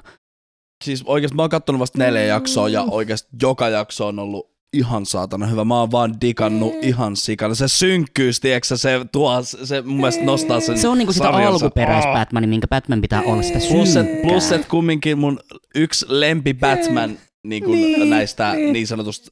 [0.84, 5.06] siis oikeesti mä oon kattonut vasta neljä jaksoa ja oikeesti joka jakso on ollut ihan
[5.06, 5.64] saatana hyvä.
[5.64, 7.54] Mä oon vaan digannut ihan sikana.
[7.54, 11.48] Se synkkyys, tiiäksä, se tuo, se mun mielestä nostaa sen Se on niinku sitä sarjansa.
[11.64, 14.14] alkuperäis Batmania, minkä Batman pitää olla sitä Plus, synkkää.
[14.14, 15.40] et, plus et kumminkin mun
[15.74, 18.72] yksi lempi Batman niin kuin Niin, näistä niin.
[18.72, 19.30] niin sanotusta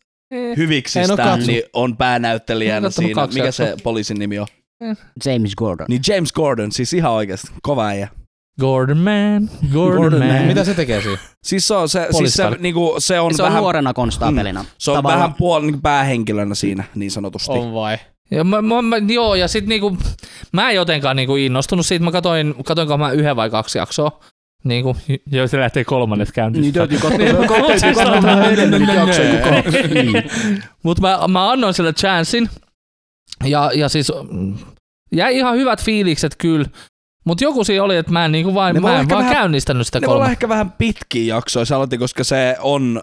[0.56, 3.28] hyviksistä, niin on päänäyttelijänä siinä.
[3.34, 4.46] Mikä se poliisin nimi on?
[5.24, 5.86] James Gordon.
[5.88, 8.08] Niin James Gordon, siis ihan oikeasti kova äijä.
[8.60, 10.28] Gordon Man, Gordon, Gordon Man.
[10.36, 10.44] Man.
[10.44, 11.18] Mitä se tekee siinä?
[11.42, 14.64] Siis se on, se, siis se, niinku, se on se on vähän, nuorena konstaapelina.
[14.78, 17.50] se on Tavallaan- vähän puol, niin päähenkilönä siinä niin sanotusti.
[17.52, 17.98] On vai?
[18.30, 19.96] Ja mä, mä, mä, joo, ja sit niinku,
[20.52, 24.20] mä en jotenkaan niinku innostunut siitä, mä katoin, katoinko mä yhden vai kaksi jaksoa.
[24.64, 24.96] Niinku,
[25.32, 26.62] joo, se lähtee kolmannet käyntiin.
[26.62, 27.18] Niin täytyy katsoa,
[29.94, 30.30] Niin, kuin.
[30.82, 32.48] Mutta mä, mä annoin sille chanssin.
[33.44, 34.54] Ja, ja siis mm,
[35.12, 36.66] jäi ihan hyvät fiilikset kyllä.
[37.24, 39.86] Mutta joku siinä oli, että mä en, niinku vain, Ne mä en vaan vähän- käynnistänyt
[39.86, 40.32] sitä Ne voi olla kolme.
[40.32, 43.02] ehkä vähän pitkiä jaksoja, sä aloitin, koska se on,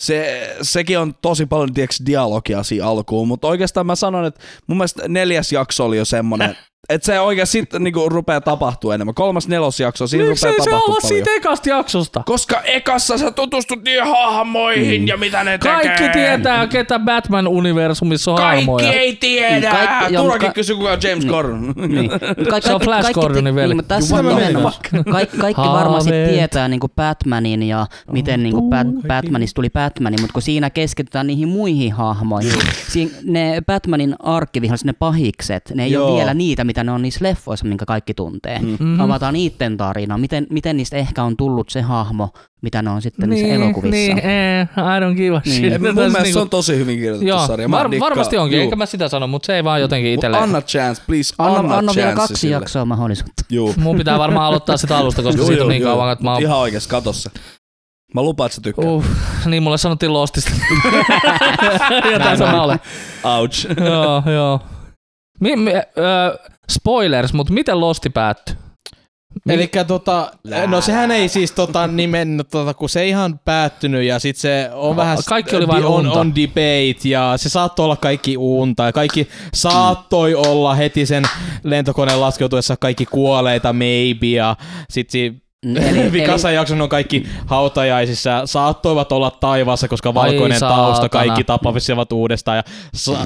[0.00, 4.78] se, sekin on tosi paljon tiiäks, dialogia siinä alkuun, mutta oikeastaan mä sanon, että mun
[4.78, 6.56] mielestä neljäs jakso oli jo semmonen,
[6.88, 9.14] että se oikeasti sitten niinku rupeaa tapahtua enemmän.
[9.14, 11.02] Kolmas nelos jakso, siinä Miksi rupeaa ei se olla paljon.
[11.08, 12.22] siitä ekasta jaksosta?
[12.26, 15.06] Koska ekassa sä tutustut niihin hahmoihin Mm.
[15.08, 15.72] ja mitä ne tekee.
[15.74, 18.92] Kaikki tietää, ketä Batman-universumissa on Kaikki hahmoja.
[18.92, 19.70] ei tiedä.
[19.70, 21.28] Kaikki- joo, Turhakin ka- kysy, kuka on James Niin.
[21.30, 21.74] Gordon.
[21.76, 22.10] Niin.
[22.38, 23.74] Mut ka- Se on Flash kaikki- Gordonin veli.
[23.74, 24.74] Niin, tässä on nimenomaan,
[25.12, 30.42] kaikki, kaikki varmasti tietää niin Batmanin ja miten niin Bat- Batmanista tuli Batmanin, mutta kun
[30.42, 32.52] siinä keskitytään niihin muihin hahmoihin.
[32.88, 36.08] Siin, ne Batmanin arkkiviholliset, ne pahikset, ne ei Joo.
[36.08, 38.58] ole vielä niitä, mitä ne on niissä leffoissa, minkä kaikki tuntee.
[38.58, 38.68] Mm.
[38.80, 39.00] Mhm.
[39.00, 42.30] Avataan niiden tarina, miten, miten niistä ehkä on tullut se hahmo,
[42.62, 43.90] mitä ne on sitten niissä elokuvissa.
[43.90, 45.54] Niin, eh, I don't give a Niin.
[45.54, 45.72] shit.
[45.72, 47.68] Ei, mun mielestä niinku- se on tosi hyvin kirjoitettu Joo, sarja.
[47.68, 48.10] Mä var, dikkaan.
[48.10, 48.62] varmasti onkin, Juu.
[48.64, 50.42] enkä mä sitä sano, mutta se ei vaan jotenkin itselleen.
[50.42, 51.34] Anna chance, please.
[51.38, 52.54] Anna, Anna, anna vielä kaksi sille.
[52.54, 53.42] jaksoa mahdollisuutta.
[53.50, 53.74] Juu.
[53.76, 55.90] Mun pitää varmaan aloittaa sitä alusta, koska Juu, siitä on juu, niin juu.
[55.90, 56.42] kauan, että mä oon...
[56.42, 57.30] Ihan oikeesti, kato se.
[58.14, 58.88] Mä lupaan, että sä tykkäät.
[58.88, 59.04] Uh,
[59.46, 60.50] niin mulle sanottiin Lostista.
[62.12, 62.80] Jotain sama ole.
[63.24, 63.66] Ouch.
[63.84, 64.60] joo, joo.
[65.40, 65.82] Mi, mi, ö,
[66.70, 68.56] spoilers, mutta miten Losti päättyi?
[69.48, 70.32] Eli tota,
[70.66, 74.70] no sehän ei siis tota nimen, tota, kun se ei ihan päättynyt ja sit se
[74.72, 75.18] on Oh, vähän...
[75.28, 76.20] kaikki oli vain on, unta.
[76.20, 81.24] on debate ja se saattoi olla kaikki unta ja kaikki saattoi olla heti sen
[81.64, 84.56] lentokoneen laskeutuessa kaikki kuoleita maybe ja
[84.90, 88.42] sit si, Eli, vikassa jakson on kaikki hautajaisissa.
[88.44, 90.82] Saattoivat olla taivaassa, koska valkoinen saatana.
[90.82, 92.62] tausta kaikki tapavisivat uudestaan ja
[92.94, 93.18] sa-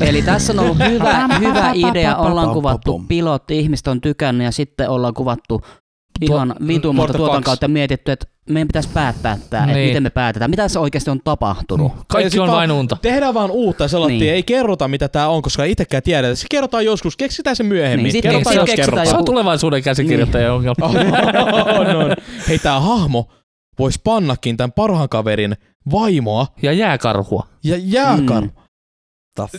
[0.00, 4.90] Eli tässä on ollut hyvä, hyvä idea, ollaan kuvattu pilotti, ihmiset on tykännyt ja sitten
[4.90, 5.60] ollaan kuvattu
[6.20, 7.44] ihan vitu, mutta the tuotan fucks?
[7.46, 9.88] kautta mietitty, että meidän pitäisi päättää tämä, että Niin.
[9.88, 11.92] miten me päätetään, mitä se oikeasti on tapahtunut.
[11.96, 12.96] Ja Kaikki on vain unta.
[13.02, 14.20] Tehdään vaan uutta sellaista, Niin.
[14.20, 14.34] niin.
[14.34, 16.34] ei kerrota mitä tää on, koska itsekään tiedä.
[16.34, 18.12] Se kerrotaan joskus, keksitään se myöhemmin.
[18.12, 19.06] Niin, kerrotaan, sit jos keksitään kerrotaan.
[19.06, 20.86] Se on joku- tulevaisuuden käsikirjoittajan ongelma.
[21.78, 22.16] on, on.
[22.48, 23.28] Hei, tää hahmo
[23.78, 25.56] vois pannakin tämän parhaan kaverin
[25.92, 27.46] vaimoa Ja jääkarhua.
[27.64, 28.42] ja jääkar.
[28.42, 28.50] Mm.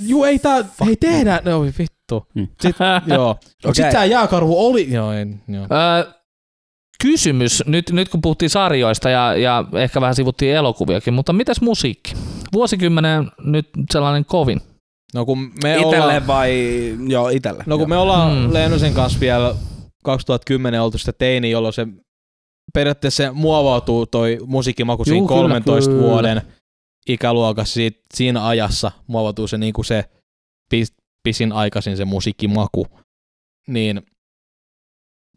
[0.01, 0.57] Juu, ei tää,
[0.89, 2.27] ei tehdä, no vittu.
[2.35, 2.47] Mm.
[2.61, 2.75] Sit,
[3.13, 3.29] joo.
[3.29, 3.73] Okei.
[3.75, 5.63] sit tää jääkarhu oli, joo, en, joo.
[5.71, 6.13] Öö,
[7.01, 12.13] kysymys, nyt, nyt kun puhuttiin sarjoista ja, ja ehkä vähän sivuttiin elokuviakin, mutta mitäs musiikki?
[12.53, 14.61] Vuosikymmenen nyt sellainen kovin.
[15.13, 16.51] No kun me Itelle ollaan, vai...
[17.07, 17.63] Joo, itelle.
[17.65, 17.87] no kun Joo.
[17.87, 18.43] me ollaan Hmm.
[18.43, 18.53] hmm.
[18.53, 19.55] Leenosen kanssa vielä
[20.03, 21.87] 2010 oltu sitä teini, jolloin se
[22.73, 26.03] periaatteessa se muovautuu toi musiikkimaku siinä Juu, kyllä, 13 kyllä.
[26.03, 26.41] vuoden
[27.07, 30.09] ikäluokassa siitä, siinä ajassa muovautuu se niinku se
[30.71, 32.87] pis, pisin aikaisin se musiikkimaku.
[33.67, 34.01] Niin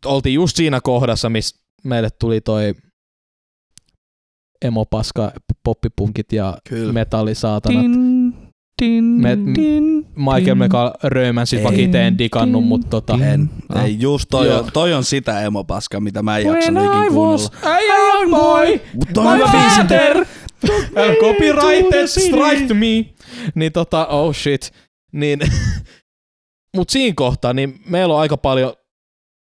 [0.07, 2.75] oltiin just siinä kohdassa, missä meille tuli toi
[4.65, 5.33] emopaska,
[5.65, 6.93] poppipunkit ja Kyllä.
[6.93, 7.83] metallisaatanat.
[7.83, 8.35] Tin,
[8.83, 9.85] tin, Me- tin,
[10.17, 10.59] Michael tin.
[10.59, 11.65] Meka Röymän sit Ei.
[11.65, 13.19] vaikka ite en digannut, mutta tota...
[13.25, 13.51] En.
[13.69, 13.85] Ah.
[13.85, 14.59] Ei, just toi, Joo.
[14.59, 17.77] on, toi on sitä emopaskaa, mitä mä en jaksanut I ikin was kuunnella.
[17.77, 19.77] a young boy, Mut toi on my hyvä biisi.
[19.77, 20.27] father
[21.21, 23.15] Copyrighted, strike me.
[23.55, 24.71] Niin tota, oh shit.
[25.13, 25.39] Niin,
[26.77, 28.73] mut siinä kohtaa, niin meillä on aika paljon,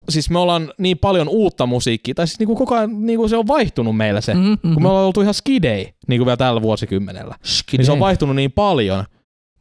[0.10, 3.48] siis me ollaan niin paljon uutta musiikkia, tai siis niinku koko ajan niinku se on
[3.48, 4.74] vaihtunut meillä se, Mm-hmm.
[4.74, 7.36] kun me ollaan oltu ihan skidei, niinku vielä tällä vuosikymmenellä.
[7.72, 9.04] Niin se on vaihtunut niin paljon,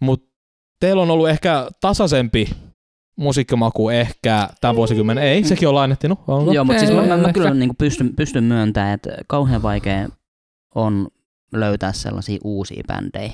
[0.00, 0.28] mutta
[0.80, 2.48] teillä on ollut ehkä tasaisempi
[3.16, 5.24] musiikkimaku ehkä tämän vuosikymmenen.
[5.24, 6.18] Ei, sekin on lainettinut.
[6.28, 6.52] Onko?
[6.52, 10.08] Joo, mutta siis mä, mä, mä kyllä niin pystyn, pystyn myöntämään, että kauhean vaikea
[10.74, 11.08] on
[11.52, 13.32] löytää sellaisia uusia bändejä.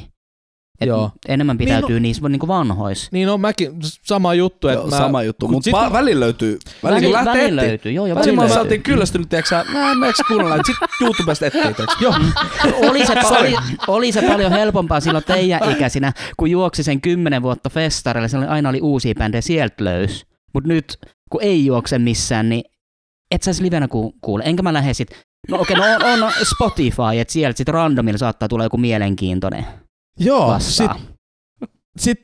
[0.80, 1.10] Et Joo.
[1.28, 3.08] Enemmän Niin, pitäytyy niissä niin vanhoissa.
[3.12, 4.68] Niin on mäkin, sama juttu.
[4.68, 6.58] Että Joo, mä, sama juttu, mutta pa- välillä löytyy.
[6.82, 7.68] Välillä kun lähtee välillä etsiä.
[7.70, 8.54] löytyy, joo, joo, Välillä välillä mä löytyy.
[8.54, 11.86] saatiin kyllästynyt, tiedätkö sä, mä mä eikö kuunnella, että sit YouTubesta tiedätkö?
[12.00, 12.14] Joo,
[12.90, 13.54] oli, se, oli,
[13.88, 18.68] oli se paljon helpompaa silloin teidän ikäisinä, kun juoksi sen kymmenen vuotta festareille, siellä aina
[18.68, 20.26] oli uusia bändejä, sieltä löys.
[20.54, 20.98] Mutta nyt,
[21.30, 22.64] kun ei juokse missään, niin
[23.30, 24.42] et sä livenä ku- kuule.
[24.46, 25.08] Enkä mä lähde sit,
[25.50, 25.82] no okei, no
[26.12, 29.64] on, on Spotify, että sieltä sit randomilla saattaa tulla joku mielenkiintoinen
[30.18, 31.00] joo sit, vastaan.
[31.98, 32.18] sit,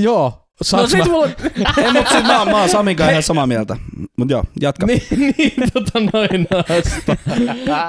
[0.00, 0.30] joo.
[0.30, 1.26] No Saanko sit mä- mulla...
[1.78, 3.76] Ei, mutta sit mä, mä oon Samin kanssa ihan samaa mieltä.
[4.18, 4.86] Mut joo, jatka.
[4.86, 5.02] niin,
[5.38, 6.46] niin, tota noin
[6.78, 7.16] asta.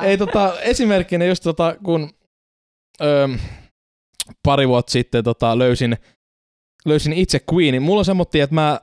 [0.07, 2.09] Ei tota, esimerkkinä just tota, kun
[3.01, 3.27] öö,
[4.43, 5.97] pari vuotta sitten tota, löysin,
[6.85, 7.81] löysin itse Queenin.
[7.81, 8.81] Mulla on semmoinen, että mä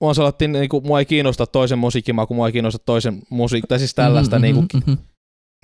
[0.00, 3.94] Mua sanottiin, niinku, mua ei kiinnosta toisen musiikkimaku, mua ei kiinnosta toisen musiikki, tai siis
[3.94, 5.00] tällaista, Mhm, niinku, mhm, mhm.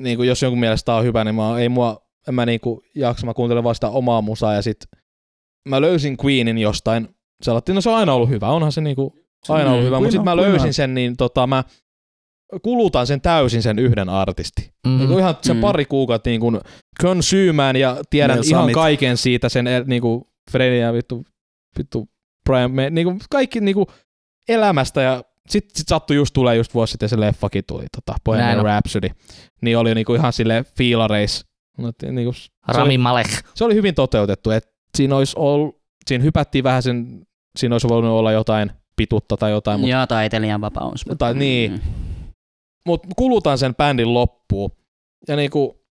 [0.01, 3.35] niinku, jos jonkun mielestä on hyvä, niin mä, ei mua, en mä niinku jaksa, mä
[3.35, 4.77] kuuntelen vaan sitä omaa musaa, ja sit
[5.69, 7.09] mä löysin Queenin jostain,
[7.43, 10.11] sanottiin, no se on aina ollut hyvä, onhan se niinku aina ollut Mm, hyvä, mutta
[10.11, 11.65] sit on- mä löysin on- sen, niin tota, mä
[12.63, 14.63] kulutan sen täysin sen yhden artisti.
[14.87, 14.95] Mhm.
[14.95, 14.99] Mm.
[14.99, 15.61] Niinku ihan sen Mm.
[15.61, 16.61] pari kuukautta niin kuin
[17.03, 18.75] consumeään ja tiedän Meillä ihan Samit.
[18.75, 21.25] kaiken siitä, sen eh, niinku Freddy ja vittu,
[21.79, 22.09] vittu
[22.51, 23.87] Brian, me, niinku kaikki niinku
[24.49, 28.21] elämästä ja sit, sit sattui just tulee just vuosi sitten se leffakin tuli, tota, Näin
[28.25, 28.65] Bohemian.
[28.65, 29.09] Rhapsody,
[29.63, 31.47] niin oli niinku ihan sille fiilareis.
[31.79, 33.27] Mutta Niinku, se, oli, Rami Malek.
[33.55, 37.27] se oli hyvin toteutettu, että siinä olisi ollut, siinä hypättiin vähän sen,
[37.59, 41.07] siinä olisi voinut olla jotain pituutta tai jotain, mutta Ja taiteilijan vapaus.
[41.07, 41.73] mutta- Tai niin.
[41.73, 41.81] Mm.
[42.87, 44.71] mut kulutan sen bändin loppuun.
[45.29, 45.85] Ja niinku,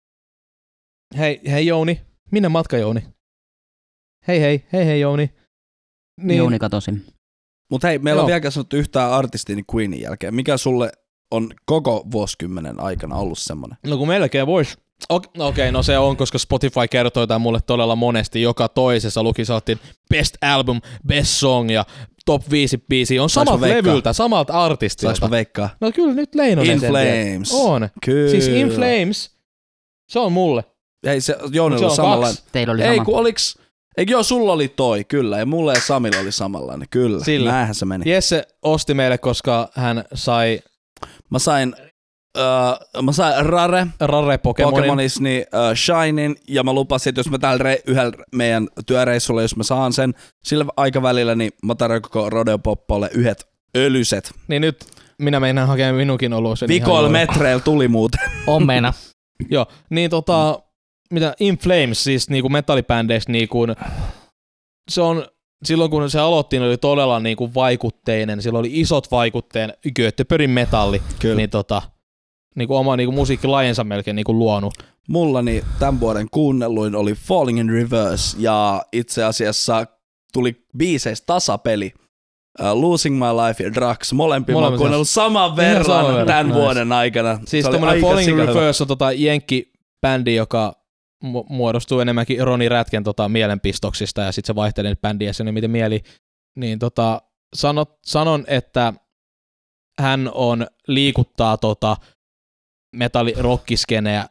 [1.18, 3.00] hei, hei Jouni, minne matka Jouni?
[4.28, 5.30] Hei hei, hei hei Jouni.
[6.20, 6.90] Niin, Jouni katosi.
[7.70, 8.26] Mut hei, meillä on Joo.
[8.26, 10.34] vieläkään sanottu yhtään artistia niin Queenin jälkeen.
[10.34, 10.92] Mikä sulle
[11.30, 13.78] on koko vuosikymmenen aikana ollut semmonen?
[13.86, 14.78] No kun melkein vois.
[15.08, 18.42] Okei, no okei, no se on, koska Spotify kertoi tämän mulle todella monesti.
[18.42, 19.78] Joka toisessa luki, sanottiin
[20.10, 21.84] best album, best song ja
[22.26, 23.18] top 5 biisi.
[23.18, 23.76] On samalta veikkaa?
[23.90, 25.26] levyltä, samalta artistilta.
[25.26, 25.68] mä veikkaa?
[25.80, 26.80] No kyllä nyt Leinonen In.
[26.80, 27.52] Flames.
[27.54, 27.88] On.
[28.04, 28.30] Kyllä.
[28.30, 29.30] Siis In Flames,
[30.08, 30.64] se on mulle.
[31.06, 32.36] Ei se se oli on samanlainen.
[32.36, 32.52] kaksi.
[32.52, 33.04] Teillä oli Ei sama.
[33.04, 33.58] kun oliks...
[33.96, 35.38] Eikö joo, sulla oli toi, kyllä.
[35.38, 37.24] Ja mulle ja Samilla oli samanlainen, kyllä.
[37.24, 37.52] Sillä.
[37.52, 38.10] Näinhän se meni.
[38.10, 40.60] Jesse osti meille, koska hän sai
[41.30, 41.74] Mä sain,
[42.38, 44.76] uh, mä sain Rare, Rare Pokemonin.
[44.76, 49.42] Pokemonis, niin uh, Shinin, ja mä lupasin, että jos mä täällä re- yhdellä meidän työreissulla,
[49.42, 50.14] jos mä saan sen
[50.44, 54.32] sillä aikavälillä, niin mä tarjoan koko Rodeo Poppolle yhdet ölyset.
[54.48, 54.86] Niin nyt
[55.18, 56.68] minä meinaan hakea minunkin oluisen.
[56.68, 58.20] Vikoilla ihan metreillä tuli muuten.
[58.46, 58.92] On meina.
[59.50, 60.62] Joo, niin tota,
[61.10, 63.66] mitä In Flames, siis niinku metallibändeistä niinku,
[64.90, 65.26] se on,
[65.64, 71.02] silloin kun se aloitti, niin oli todella niinku vaikutteinen, sillä oli isot vaikutteen, Göteborgin metalli,
[71.18, 71.34] Kyllä.
[71.34, 71.82] niin tota,
[72.54, 74.74] niinku oma niinku musiikkilajensa melkein niinku luonut.
[75.08, 79.86] Mullani tämän vuoden kuunnelluin oli Falling in Reverse, ja itse asiassa
[80.32, 81.92] tuli biiseistä tasapeli.
[82.60, 86.26] Uh, Losing My Life ja Drugs, molempia mä oon Molemmat kuunnellut saman verran saman verran,
[86.26, 86.58] tämän nice.
[86.58, 87.40] vuoden aikana.
[87.46, 88.36] Siis aika Falling in.
[88.36, 90.72] Reverse on tota jenkki-bändi, joka
[91.24, 96.02] mu- muodostuu enemmänkin Roni Rätken tota mielenpistoksista ja sitten se vaihtelee bändiä sen miten mieli.
[96.56, 97.22] Niin tota,
[97.54, 98.92] sanot, sanon, että
[100.00, 101.96] hän on liikuttaa tota
[102.92, 104.26] metallirokkiskeneä,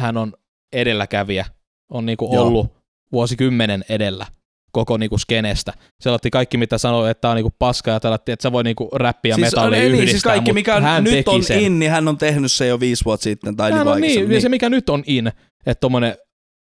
[0.00, 0.32] hän on
[0.72, 1.46] edelläkävijä,
[1.90, 2.44] on niinku Joo.
[2.44, 2.72] ollut
[3.12, 4.26] vuosikymmenen edellä
[4.72, 5.72] koko niinku skenestä.
[6.00, 8.64] Se otti kaikki, mitä sanoi, että tämä on niinku paska ja tällä, että sä voi
[8.64, 11.60] niinku räppi ja siis, metalli ei, yhdistää, niin, siis kaikki, mikä hän nyt on sen.
[11.60, 13.56] in, niin hän on tehnyt se jo viisi vuotta sitten.
[13.56, 15.26] Tai Hän niin on niin, niin, se mikä nyt on in,
[15.66, 16.16] että tommonen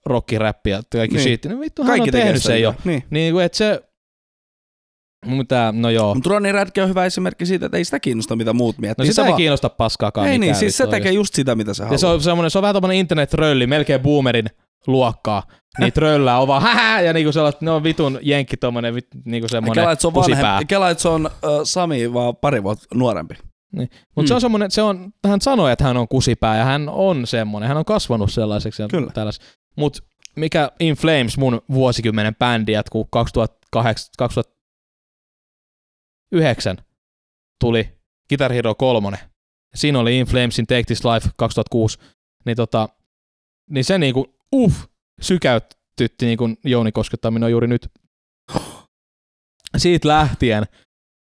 [0.05, 1.23] rockiräppi ja kaikki Niin.
[1.23, 2.75] shit, niin vittu hän kaikki on tehnyt sen jo.
[2.83, 3.03] Niin.
[3.09, 3.81] Niin että se,
[5.25, 6.15] mitä, no joo.
[6.15, 9.03] Mutta Ronny Rätkä on hyvä esimerkki siitä, että ei sitä kiinnosta, mitä muut miettii.
[9.05, 11.55] No sitä se ei vaan- kiinnosta paskaakaan Ei niin, siis se vittu tekee just sitä,
[11.55, 11.97] mitä se Ja haluaa.
[11.97, 14.45] se on, semmoinen, se on vähän tommonen internet-rölli, melkein boomerin
[14.87, 15.43] luokkaa.
[15.79, 19.47] Niitä röllää on vaan hähä, ja niinku sellaiset, ne on vitun jenkki tommonen, vit, niinku
[19.47, 20.41] semmonen Kela, se on pusipää.
[20.43, 20.65] vanhempi.
[20.65, 21.31] Kela, se on uh,
[21.63, 23.35] Sami vaan pari vuotta nuorempi.
[24.15, 24.35] Mutta se Mm.
[24.35, 27.77] on semmoinen, se on, hän sanoi, että hän on kusipää ja hän on semmoinen, hän
[27.77, 28.81] on kasvanut sellaiseksi.
[28.81, 29.11] ja Kyllä.
[29.13, 29.39] tällais.
[29.77, 29.97] Mut
[30.35, 34.43] mikä In Flames mun vuosikymmenen bändi jatkuu 2008,
[36.31, 36.77] 2009
[37.59, 37.89] tuli
[38.29, 39.17] Guitar Hero 3.
[39.75, 41.97] Siinä oli In Flamesin Take This Life 2006.
[42.45, 42.89] Niin, tota,
[43.69, 44.85] niin se niinku, uff,
[45.21, 47.91] sykäytytti niin kuin Jouni koskettaa minua juuri nyt.
[49.77, 50.63] Siitä lähtien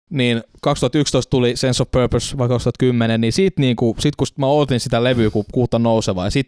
[0.09, 4.79] niin 2011 tuli Sense of Purpose vai 2010, niin siitä niinku, sit kun mä ootin
[4.79, 6.47] sitä levyä, kun kuuta nousevaa, ja sit,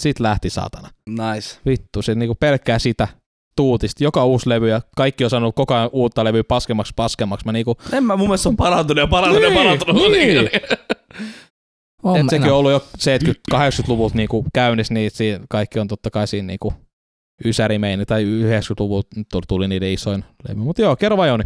[0.00, 0.90] sit lähti saatana.
[1.08, 1.60] Nice.
[1.66, 3.08] Vittu, se niinku pelkkää sitä
[3.58, 4.04] tuutista.
[4.04, 7.46] Joka uusi levy ja kaikki on saanut koko ajan uutta levyä paskemmaksi paskemmaksi.
[7.46, 10.12] Mä niinku, En mä, mun mielestä se on parantunut ja parantunut ja Niin, parantunut.
[10.12, 10.50] niin.
[12.02, 12.82] On et sekin on ollut jo
[13.54, 16.72] 70-80-luvulta niinku käynnissä, niin siinä kaikki on totta kai siinä niinku
[17.44, 20.60] ysärimeini, tai 90-luvulta nyt tuli niiden isoin levy.
[20.60, 21.44] Mutta joo, kerro vaan Jouni.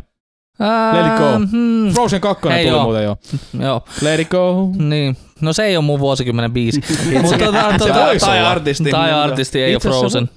[0.60, 1.46] Ää, Let it go.
[1.50, 2.84] Hmm, Frozen 2 Hei, tuli joo.
[2.84, 3.16] muuten jo.
[3.66, 4.68] joo, Let it go.
[4.78, 5.16] niin.
[5.40, 6.80] No se ei ole mun vuosikymmenen biisi.
[7.22, 8.90] Mutta tota, Se tota, tai artisti.
[8.90, 10.28] tai artisti ei ole Itse Frozen.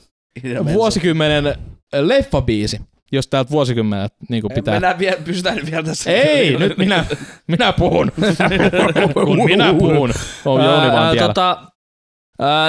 [0.74, 1.56] Vuosikymmenen
[1.93, 4.56] leffabiisi, jos täältä vuosikymmenet niin pitää.
[4.56, 4.74] Pitää.
[4.74, 6.12] Mennään vielä, pysytään vielä tässä.
[6.12, 7.06] Ei, nyt minä,
[7.48, 8.12] minä puhun.
[9.13, 10.13] Kun minä puhun.
[10.45, 11.28] On Jouni vaan tiellä.
[11.28, 11.71] tota,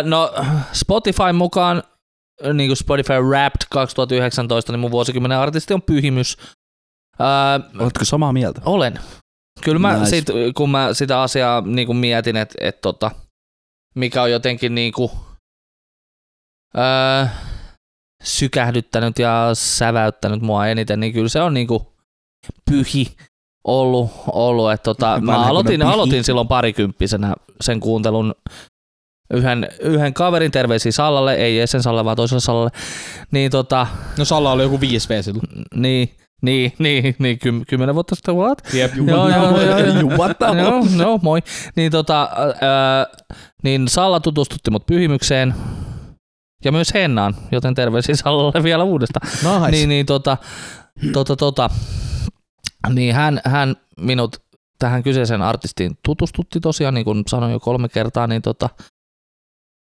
[0.05, 0.35] no
[0.73, 1.83] Spotify mukaan,
[2.55, 6.37] niin kuin Spotify Wrapped 2019, niin mun vuosikymmenen artisti on Pyhimys.
[7.79, 8.61] Oletko samaa mieltä?
[8.65, 8.99] olen.
[9.65, 10.11] Kyllä mä Nice.
[10.11, 10.27] sit,
[10.57, 13.11] kun mä sitä asiaa niin kuin mietin, että et, tota,
[13.95, 15.11] mikä on jotenkin niin kuin,
[16.75, 17.37] ää,
[18.27, 21.83] sykähdyttänyt ja säväyttänyt mua eniten, niin kyllä se on niin kuin
[22.71, 23.07] pyhi
[23.65, 24.11] ollut.
[24.33, 28.35] ollut että tota, mä aloitin, aloitin silloin parikymppisenä sen kuuntelun
[29.35, 32.71] yhden, yhden kaverin terveisiä Sallalle, ei Essen Salle, vaan toiselle Sallalle,
[33.31, 33.87] niin tota,
[34.19, 35.49] No Salla oli joku 5V silloin.
[35.75, 38.63] niin, niin, niin, niin ky- kymmenen vuotta sitten, what?
[38.75, 38.93] Jep.
[38.97, 40.01] Joo, joo, joo, joo.
[40.01, 40.47] Jumatta.
[40.47, 41.43] Joo, no moi.
[41.77, 42.29] Niin, tota,
[42.61, 43.07] ää,
[43.63, 45.55] niin Salla tutustutti mut pyhimykseen
[46.65, 49.29] ja myös Hennaan, joten terveisiä Sallalle vielä uudestaan.
[49.33, 49.71] Nice.
[49.71, 50.37] Niin, niin tota,
[51.13, 51.71] tota, tota,
[52.95, 54.37] niin hän, hän minut
[54.79, 58.71] tähän kyseiseen artistiin tutustutti tosiaan, niin kuin sanoin jo kolme kertaa, niin tota,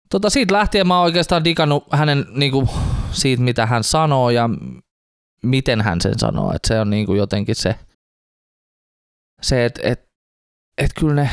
[0.10, 2.70] tota siitä lähtien mä oon oikeastaan digannut hänen niin kuin,
[3.12, 4.50] siitä, mitä hän sanoo ja
[5.44, 7.76] miten hän sen sanoo, että se on niin kuin jotenkin se,
[9.42, 10.06] se että et,
[10.78, 11.30] et kyllä ne,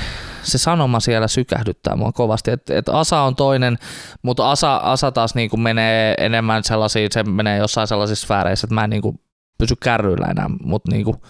[0.47, 2.51] se sanoma siellä sykähdyttää mua kovasti.
[2.51, 3.79] Et, et Asa on toinen,
[4.23, 8.85] mutta Asa, Asa taas niinku menee enemmän sellaisiin, se menee jossain sellaisissa sfääreissä, että mä
[8.85, 9.21] en niinku
[9.59, 11.21] pysy kärryillä enää, mutta niinku,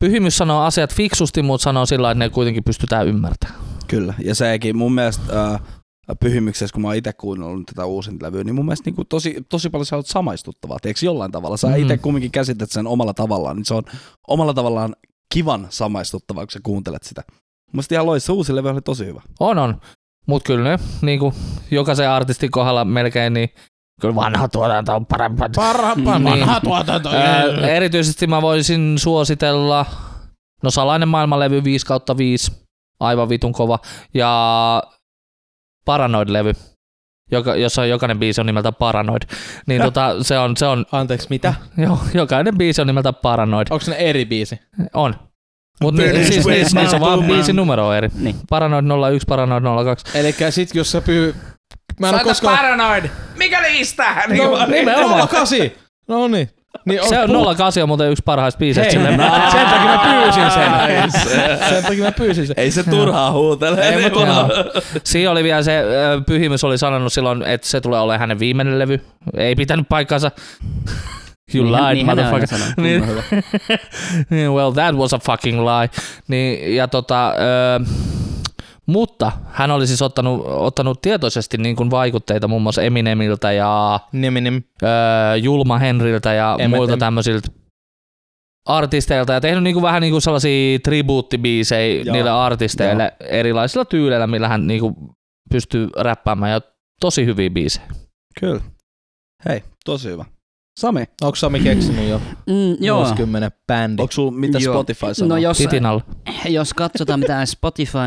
[0.00, 3.60] Pyhimys sanoo asiat fiksusti, mutta sanoo sillä että ne kuitenkin pystytään ymmärtämään.
[3.86, 5.60] Kyllä, ja sekin mun mielestä äh,
[6.20, 9.36] pyhimyksessä, kun mä oon itse kuunnellut tätä uusinta levyä, niin mun mielestä niin kuin tosi,
[9.48, 11.56] tosi paljon se on samaistuttavaa, tiedätkö jollain tavalla.
[11.56, 11.76] Sä mm.
[11.76, 13.82] itse kumminkin käsität sen omalla tavallaan, niin se on
[14.28, 14.96] omalla tavallaan
[15.34, 17.22] kivan samaistuttavaa, kun sä kuuntelet sitä.
[17.72, 19.22] Musta ihan loissa uusi levy oli tosi hyvä.
[19.40, 19.80] On, on.
[20.26, 21.34] Mutta kyllä ne niinku,
[21.70, 23.48] jokaisen artistin kohdalla melkein, niin
[24.00, 25.48] kyllä vanha tuotanto on parempaa.
[25.56, 26.24] Parha, Niin.
[26.24, 27.08] vanha tuotanto.
[27.10, 29.86] Ää, erityisesti mä voisin suositella,
[30.62, 32.52] no Salainen maailmanlevy 5 kautta 5,
[33.00, 33.78] aivan vitun kova,
[34.14, 34.82] ja
[35.84, 36.52] Paranoid-levy,
[37.30, 39.22] joka, jossa jokainen biisi on nimeltä Paranoid.
[39.66, 41.54] Niin tota, se on, se on, Anteeksi, mitä?
[41.84, 43.66] joo, jokainen biisi on nimeltä Paranoid.
[43.70, 44.60] Onko ne eri biisi?
[44.94, 45.14] On.
[45.82, 48.08] Mutta niin, siis, Space siis, niin, se on vaan biisin numero eri.
[48.14, 48.36] Niin.
[48.50, 50.18] Paranoid 01, Paranoid 02.
[50.18, 51.34] Eli sit jos sä pyy...
[52.00, 52.56] Mä en oo koskaan...
[52.56, 53.04] Paranoid!
[53.36, 54.04] Mikä niistä?
[54.28, 55.28] No, nimenomaan.
[55.28, 55.58] 08!
[56.08, 56.50] No niin.
[56.84, 58.98] niin Se on puh- 08 on muuten yksi parhaista biiseistä.
[59.00, 59.30] Hei, silleen.
[59.52, 61.12] sen takia mä pyysin sen.
[61.68, 62.54] sen takia mä pyysin sen.
[62.58, 63.88] Ei se turhaa huutele.
[63.88, 64.48] Ei, mutta- Joo.
[65.04, 65.82] Siinä oli vielä se,
[66.26, 69.00] Pyhimys oli sanonut silloin, että se tulee olemaan hänen viimeinen levy.
[69.36, 70.30] Ei pitänyt paikkansa.
[71.54, 72.58] You Niin lied, niin motherfucker.
[72.76, 73.04] Niin.
[74.30, 75.90] Niin, well, that was a fucking lie.
[76.28, 77.84] Niin, ja tota, ö,
[78.86, 84.62] mutta hän oli siis ottanut, ottanut tietoisesti niin kuin vaikutteita muun muassa Eminemiltä ja Niminim.
[84.82, 84.86] ö,
[85.36, 86.78] Julma Henriltä ja Eminem.
[86.78, 87.48] muilta tämmöisiltä
[88.66, 92.12] artisteilta ja tehnyt niinku vähän niinku sellaisia tribuuttibiisejä Joo.
[92.14, 95.14] niille artisteille erilaisilla tyyleillä, millä hän niinku
[95.50, 96.60] pystyy räppäämään ja
[97.00, 97.86] tosi hyviä biisejä.
[98.40, 98.60] Kyllä.
[99.48, 100.24] Hei, tosi hyvä.
[100.78, 102.98] Sami, Onko Sami keksinyt jo Mm, joo.
[102.98, 104.02] vuosikymmenen bändi?
[104.02, 104.74] onko sulla mitä Joo.
[104.74, 105.28] Spotify sanoo?
[105.28, 105.58] No jos,
[106.48, 107.98] jos katsotaan mitä Spotify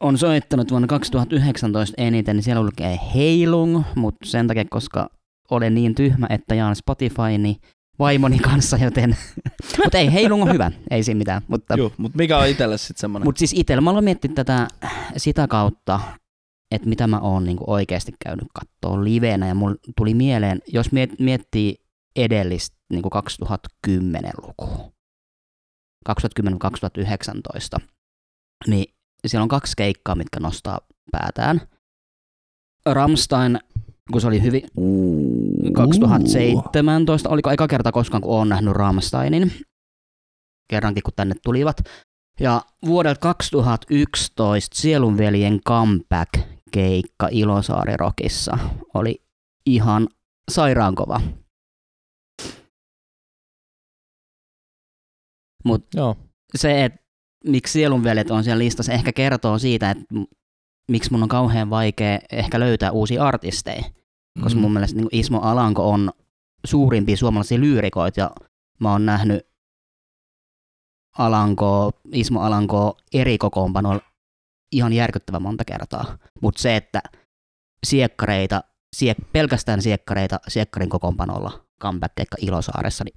[0.00, 5.10] on soittanut vuonna 2019 eniten, niin siellä lukee Heilung, mutta sen takia, koska
[5.50, 7.56] olen niin tyhmä, että jaan Spotify, niin
[7.98, 9.16] vaimoni kanssa, joten...
[9.84, 11.42] mutta ei, Heilung on hyvä, ei siinä mitään.
[11.48, 13.26] Mutta, Joo, mutta mikä on itselle sitten semmoinen?
[13.26, 14.68] mutta siis itsellä mä aloin miettiä tätä
[15.16, 16.00] sitä kautta,
[16.70, 21.18] että mitä mä oon niinku oikeasti käynyt kattoon livenä, ja mulla tuli mieleen, jos miet,
[21.18, 21.76] miettii
[22.16, 23.10] edellistä niinku
[23.88, 24.92] 2010-lukua,
[26.08, 26.12] 2010-2019,
[28.66, 28.94] niin
[29.26, 30.80] siellä on kaksi keikkaa, mitkä nostaa
[31.12, 31.60] päätään.
[32.86, 33.58] Ramstein,
[34.12, 34.62] kun se oli hyvin
[35.74, 39.52] 2017, oliko eka kerta koskaan, kun olen nähnyt Ramsteinin,
[40.70, 41.76] kerrankin kun tänne tulivat.
[42.40, 45.60] Ja vuodelta 2011 Sielunveljen
[46.76, 48.58] comeback-keikka Ilosaari-rokissa
[48.94, 49.22] oli
[49.66, 50.08] ihan
[50.50, 51.20] sairaankova.
[55.64, 56.16] Mutta
[56.54, 56.98] se, että
[57.44, 60.04] miksi sielunveljet on siellä listassa, ehkä kertoo siitä, että
[60.90, 63.84] miksi mun on kauhean vaikea ehkä löytää uusia artisteja.
[64.42, 64.60] Koska Mm.
[64.60, 66.12] mun mielestä niin Ismo Alanko on
[66.66, 68.30] suurimpia suomalaisia lyyrikoita ja
[68.80, 69.46] mä oon nähnyt
[71.18, 74.02] Alanko, Ismo Alanko eri kokoonpanoilla
[74.76, 76.18] ihan järkyttävän monta kertaa.
[76.42, 77.02] Mutta se, että
[77.86, 78.64] siekkareita,
[78.96, 83.14] siek, pelkästään siekkareita siekkarin kokoonpanolla comeback-keikka Ilosaaressa, niin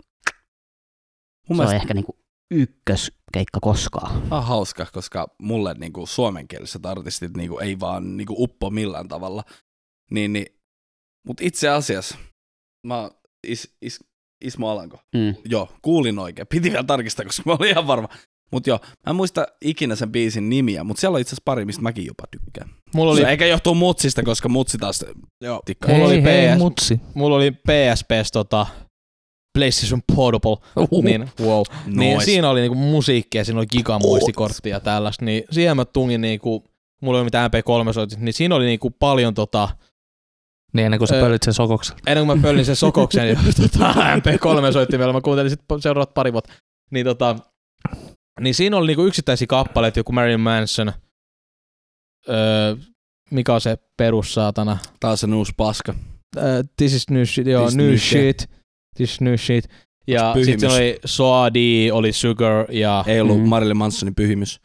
[1.50, 2.20] Mun se on mielestä ehkä niinku
[2.52, 4.34] ykköskeikka koskaan.
[4.34, 9.44] on hauska, koska mulle niinku suomenkieliset artistit niinku ei vaan niinku uppo millään tavalla.
[10.12, 10.46] Niin, niin.
[11.28, 12.18] Mutta itse asiassa,
[12.88, 13.12] mä
[13.48, 14.00] is, is,
[14.42, 15.00] Ismo Alanko.
[15.16, 15.36] Mm.
[15.46, 16.48] Joo, kuulin oikein.
[16.48, 18.08] Piti vielä tarkistaa, koska mä olin ihan varma.
[18.52, 21.66] Mutta joo, mä en muista ikinä sen biisin nimiä, mutta siellä on itse asiassa pari,
[21.66, 22.70] mistä mäkin jopa tykkään.
[22.96, 23.20] Mulla Oli...
[23.20, 25.06] oli, Se eikä johtuu mutsista, koska mutsi taas
[25.42, 25.62] Joo.
[25.66, 25.92] tikkaa.
[25.96, 26.58] Mulla hei, oli hei, PS.
[26.60, 27.02] mutsi.
[27.14, 28.68] mulla oli PSPs tota,
[29.58, 31.02] PlayStation Portable, Uhu.
[31.02, 31.64] niin wow.
[31.86, 32.26] Niin Nois.
[32.26, 36.64] siinä oli niinku musiikkia, siinä oli gigamuistikorttia ja tällaista, niin siihen mä tungin niinku,
[37.02, 39.70] mulla ei ole mitään MP3 soitit, niin siinä oli niinku paljon tota,
[40.74, 41.98] Niin ennen kuin sä Ö, pölit sen sokoksen.
[42.08, 43.38] ennen kuin mä pöllin sen sokoksen niin
[43.72, 46.54] tota, MP3 soittimella, mä kuuntelin sit seuraavat pari vuotta,
[46.92, 47.36] niin tota,
[48.40, 50.94] niin siinä oli niinku yksittäisiä kappaleita, joku Marilyn Manson,
[52.30, 52.76] öö,
[53.32, 55.94] mikä on se perussaatana, Taas se uusi paska.
[56.38, 56.44] uh,
[56.78, 58.50] this is new shit, joo, This new, new shit.
[58.96, 59.66] This is new shit.
[60.08, 63.04] Ja sitten oli Soadi, oli Sugar ja...
[63.08, 63.48] Ei ollut mm.
[63.48, 64.62] Marilyn Mansonin pyhimys.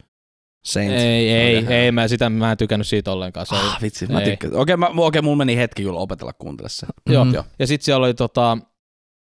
[0.66, 0.92] Saint.
[0.92, 1.76] Ei, ei, Okei.
[1.76, 3.46] ei, mä, sitä, mä en tykännyt siitä ollenkaan.
[3.46, 4.30] Se oli, Ah, vitsi, mä ei.
[4.30, 4.56] tykkäsin.
[4.56, 6.86] Okei, mä, okei, mulla meni hetki kyllä opetella kuuntele se.
[7.10, 7.24] Joo.
[7.24, 7.34] Mm.
[7.34, 7.44] Joo.
[7.58, 8.58] Ja sitten siellä oli tota,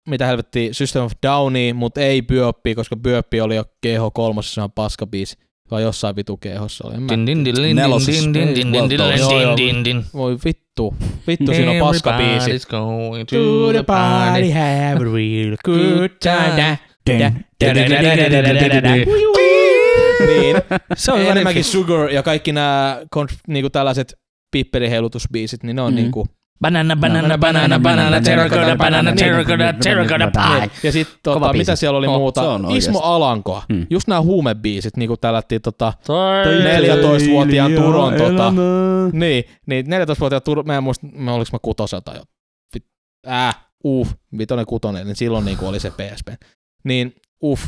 [0.10, 4.72] mitä helvetti, System of Downia, mutta ei Byoppi, koska Byoppi oli jo GH3, se on
[4.72, 5.38] paskabiisi.
[5.72, 6.95] Vai jossain vitu GHssa oli.
[6.95, 8.22] En Mä, Din, din, din, din, Nelosessa.
[8.24, 9.18] din, din, din, din, din, Well done.
[9.20, 9.57] Joo, joo.
[9.57, 10.03] din, din, din.
[10.14, 10.95] voi vittu.
[11.28, 11.78] Vittu, siinä on.
[11.95, 14.49] Everybody's going to the party.
[14.51, 16.78] have a real good time.
[20.28, 20.55] Niin.
[20.95, 21.64] Se on enemmänkin.
[21.64, 23.01] Sugar ja kaikki nämä
[23.47, 24.14] niinku tällaiset
[24.51, 25.95] pipperiheilutusbiisit, niin ne on Mm.
[25.95, 26.28] niinku...
[26.62, 30.60] Banana, banana, banana, banana, terracotta, banana, terracotta, terracotta pie.
[30.60, 30.72] Niin.
[30.84, 32.41] Ja sitten tota, mitä siellä oli Oh, muuta?
[32.41, 32.89] se on oikeesti.
[32.89, 33.64] Ismo Alanko.
[33.70, 33.88] Mm.
[33.89, 38.53] Just nämä huumebiisit, niin kuin tällättiin tota, Toi 14-vuotiaan Turon tota,
[39.12, 42.22] niin, niin 14-vuotiaan Turon, mä en muista, mä oliks mä kutoselta jo.
[42.76, 42.86] Vit,
[43.26, 43.53] ää,
[43.86, 46.28] uff, vitonen kutonen, niin silloin niinku oli se PSP.
[46.84, 47.64] Niin, uff.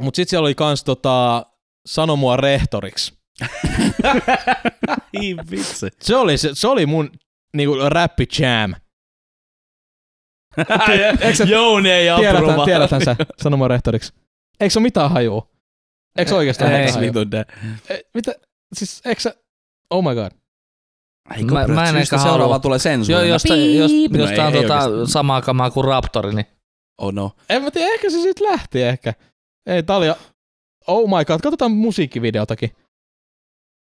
[0.00, 1.46] Mut sit siellä oli kans tota,
[1.86, 3.14] sano mua rehtoriksi.
[5.22, 5.86] Ei vitsi.
[6.00, 7.10] Se oli, se, se oli mun
[7.56, 8.74] niinku rappi jam.
[11.50, 14.12] Jouni ei tiedätän, tiedätän sä, sano mua rehtoriksi.
[14.60, 15.48] Eikö se ole mitään hajua?
[16.18, 16.78] Eikö se oikeastaan Ei.
[16.78, 17.08] mitään hajua?
[17.08, 17.44] Vitun de.
[17.90, 18.34] E, mitä?
[18.74, 19.34] Siis eikö sä...
[19.90, 20.30] Oh my god.
[21.52, 22.58] Mä- mä en ehkä seuraava halua.
[22.58, 23.28] tulee Joo, sensuuri.
[23.28, 26.46] jos, tää- jos, No jos ei- tää on ei tota samaa kamaa kuin Raptori, niin
[26.98, 27.30] Oh no.
[27.50, 29.14] En mä tiedä, ehkä se siitä lähti ehkä.
[29.66, 30.06] Ei, tää oli...
[30.86, 32.70] Oh my god, katsotaan musiikkivideotakin.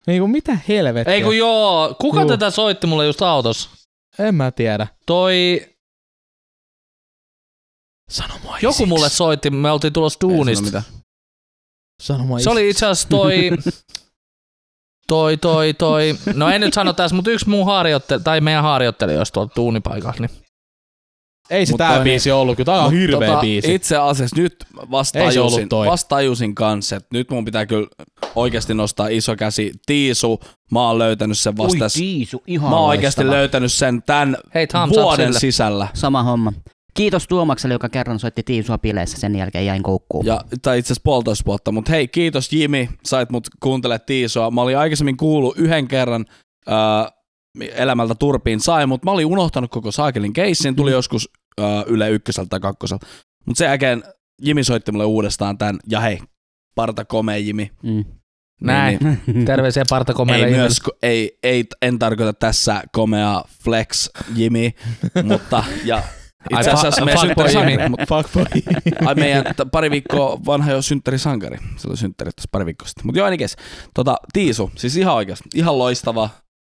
[0.06, 1.14] Niinku mitä helvettiä?
[1.14, 2.28] Ei kun joo, kuka Juu.
[2.28, 3.70] tätä soitti mulle just autossa?
[4.18, 4.86] En mä tiedä.
[5.06, 5.60] Toi,
[8.10, 8.86] Sano mua joku isiksi.
[8.86, 10.64] mulle soitti, me oltiin tulossa Ei sano duunista.
[10.64, 10.84] mitään.
[12.02, 12.70] Sano mua Se oli isiksi.
[12.70, 13.50] itse asiassa toi,
[15.08, 19.34] toi, toi, toi, no en nyt sano tässä, mutta yksi muu harjoitteli, tai meidän harjoittelijoista
[19.34, 20.30] tuolta duunipaikalla, niin
[21.52, 23.74] Ei se tää biisi ollut, kyllä tää on hirveä tota, biisi.
[23.74, 24.56] Itse asiassa nyt
[24.90, 25.86] vasta Ei se ollut tajusin, toi.
[25.86, 27.86] vasta tajusin kanssa, että nyt mun pitää kyllä
[28.34, 29.72] oikeasti nostaa iso käsi.
[29.86, 30.40] Tiisu,
[30.70, 31.84] mä oon löytänyt sen vasta.
[31.84, 35.88] Ui, Tiisu, ihan mä oon oikeasti löytänyt sen tämän hei vuoden sisällä.
[35.94, 36.52] Sama homma.
[36.94, 40.26] Kiitos Tuomakselle, joka kerran soitti Tiisua bileissä, sen jälkeen jäin koukkuun.
[40.26, 44.50] Ja, tai itse asiassa puolitoista vuotta, mutta hei, kiitos Jimi, sait mut kuuntele Tiisua.
[44.50, 46.26] Mä olin aikaisemmin kuullut yhden kerran
[46.66, 47.08] ää,
[47.74, 50.76] elämältä turpiin sai, mutta mä olin unohtanut koko saakelin keissin.
[50.76, 51.28] Tuli joskus
[51.60, 53.06] ö, Yle ykköseltä tai kakkoselta.
[53.46, 54.02] Mutta sen jälkeen
[54.42, 56.18] Jimi soitti mulle uudestaan tän, ja hei,
[56.74, 57.70] parta komea Jimi.
[57.82, 58.04] Mm.
[58.60, 58.98] Näin.
[59.26, 64.74] Niin, Terveisiä partakomeille ei myös, ei, ei, en tarkoita tässä komea flex Jimi,
[65.28, 66.02] mutta ja
[66.52, 68.44] Ai, itse asiassa meidän Fuckboy.
[69.06, 73.06] ai meidän pari viikkoa vanha jo synttärisankari, se oli synttärit tässä pari viikkoa sitten.
[73.06, 73.48] Mutta joo, ainakin
[73.94, 76.30] tota, Tiisu, siis ihan oikeasti, ihan loistava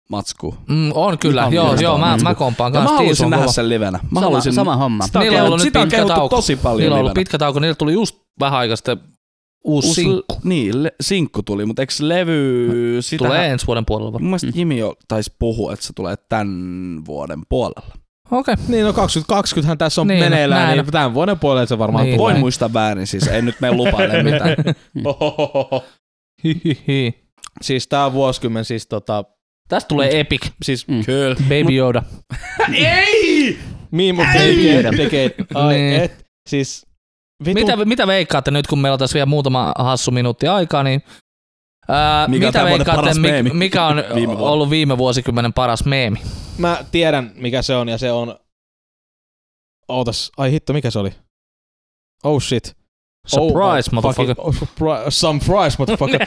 [0.09, 0.55] matsku.
[0.69, 2.97] Mm, on kyllä, Ihan joo, joo, mä, mä kompaan mä kanssa.
[2.97, 3.53] Tiisu haluaisin on nähdä kova.
[3.53, 3.91] sen livenä.
[3.91, 5.05] Mä Sama, haluaisin, sama homma.
[5.05, 6.35] Sitä on Niillä on ollut sitä pitkä kehuttu tauko.
[6.35, 7.19] tosi paljon Niillä on ollut livenä.
[7.21, 8.97] pitkä tauko, niillä tuli just vähän aikaa sitten
[9.63, 10.35] uusi, Uusi- sinkku.
[10.43, 12.97] Niin, le- sinkku tuli, mutta eikö levy...
[13.01, 14.07] Sitä Tulee ensi vuoden puolella.
[14.11, 14.29] Mun varmaan.
[14.41, 17.93] mielestä Jimi jo taisi puhua, että se tulee tämän vuoden puolella.
[18.31, 18.53] Okei.
[18.53, 18.65] Okay.
[18.67, 20.77] niin no 2020 hän tässä on Niin, niin, no, meneillään, näin.
[20.77, 22.17] niin tämän vuoden puolella se varmaan Niin.
[22.17, 22.31] tulee.
[22.33, 24.55] Voin muistaa väärin, siis ei nyt mene lupaile mitään.
[27.61, 29.23] Siis tää vuosikymmen siis tota,
[29.69, 30.49] Tästä tulee epic.
[30.63, 31.05] siis Mm.
[31.05, 31.35] Kyllä.
[31.49, 32.03] Baby Yoda.
[32.73, 33.59] Ei!
[33.91, 34.57] Mimo Ei!
[34.57, 35.35] decade, decade.
[35.55, 36.01] Ai Niin.
[36.01, 36.85] et, siis
[37.45, 41.01] vitu, Mitä, mitä veikkaatte nyt, kun meillä on tässä vielä muutama hassu minuutti aikaa, niin
[41.87, 44.51] Ää, Mikä mitä veikkaatte, mi- mikä on Viime vuonna.
[44.51, 46.21] ollut viime vuosikymmenen paras meemi?
[46.57, 48.39] mä tiedän mikä se on ja se on,
[49.87, 51.11] ootas, ai hitto mikä se oli?
[52.23, 52.77] Oh shit.
[53.25, 54.35] Surprise, oh, motherfucker.
[54.35, 56.25] fucking- oh, surprise, some prize, motherfucker.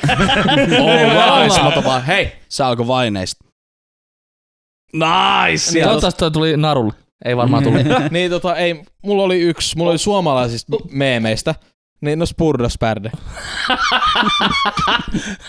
[0.80, 1.48] All Ollaan.
[1.48, 3.44] right, Hei, se alkoi vaineista.
[4.92, 5.72] Nice!
[5.72, 6.92] Niin, Toivottavasti toi tuli narulle.
[7.24, 7.82] Ei varmaan tullut.
[8.10, 11.54] niin tota, ei, mulla oli yksi, mulla oli suomalaisista meemeistä,
[12.00, 13.10] niin no Spurdaspärdä.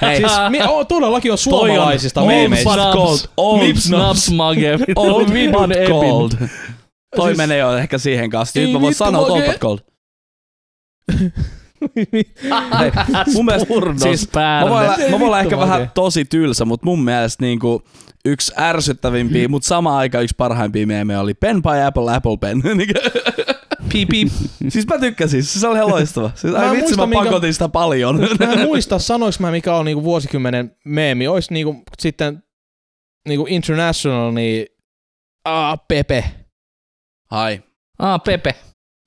[0.02, 2.70] Hei, Siis mi- oh, todellakin on suomalaisista old meemeistä.
[2.70, 3.18] but gold.
[3.38, 4.78] Old snaps mage.
[4.96, 6.32] Old gold.
[7.16, 8.60] Toi Siis- menee jo ehkä siihen kanssa.
[8.60, 9.80] Nyt mä voin sanoa, että old gold.
[13.34, 17.04] Mun mielestä, siis, mä voin olla, mä voin olla ehkä vähän tosi tylsä, mutta mun
[17.04, 17.84] mielestä niinku
[18.26, 22.62] yksi ärsyttävimpiä, mutta samaan aikaan yksi parhaimpia meemejä oli Pen by Apple, Apple Pen.
[23.92, 24.28] Piip, piip.
[24.70, 26.32] siis mä tykkäsin, siis se oli ihan loistava.
[26.36, 28.20] Siis, Mä ai vitsi, muista, mä pakotin sitä paljon.
[28.40, 31.28] Mä en muista, sanois mä mikä on niinku vuosikymmenen meemi.
[31.28, 32.44] Ois niinku sitten
[33.28, 34.66] niinku international, niin
[35.46, 36.24] ah, Pepe.
[37.32, 37.64] Hai,
[38.00, 38.56] Ah, Pepe.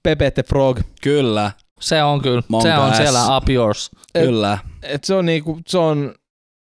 [0.03, 0.81] Pepe the Frog.
[1.03, 1.51] Kyllä.
[1.83, 2.43] Se on kyllä.
[2.49, 2.97] Monta se on S.
[2.97, 3.91] siellä up yours.
[4.15, 4.59] Et- kyllä.
[4.83, 6.15] Et se on niinku, se on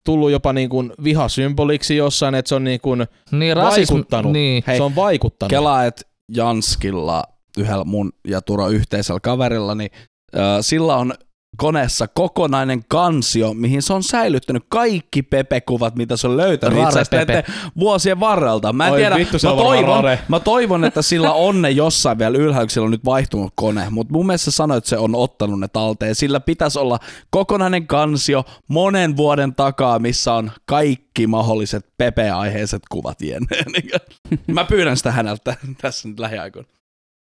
[0.06, 2.96] tullut jopa niinku vihasymboliksi jossain, että se on niinku,
[3.32, 3.94] Niin rasismi.
[3.96, 4.32] Vaikuttanut.
[4.32, 4.64] Niin.
[4.78, 5.50] se on vaikuttanut.
[5.50, 6.02] Kela, että
[6.36, 7.24] Janskilla,
[7.58, 9.92] yhdellä mun ja Turo yhteisellä kaverilla, niin
[10.36, 11.14] äh, sillä on
[11.58, 17.00] koneessa kokonainen kansio, mihin se on säilyttänyt kaikki Pepe-kuvat, mitä se on löytänyt Rare itse
[17.00, 17.44] asiassa Pepe.
[17.80, 18.74] vuosien varrelta.
[18.74, 20.20] Mä en Oi tiedä, vittu, mä, toivon, rare.
[20.28, 23.88] mä toivon, että sillä on ne jossain vielä ylhäällä, kun sillä on nyt vaihtunut kone,
[23.90, 26.16] mutta mun mielestä se sanoi, että se on ottanut ne talteen.
[26.16, 27.00] Sillä pitäisi olla
[27.30, 33.58] kokonainen kansio monen vuoden takaa, missä on kaikki mahdolliset Pepe-aiheiset kuvat jenne.
[34.48, 36.68] Mä pyydän sitä häneltä tässä nyt lähiaikoina.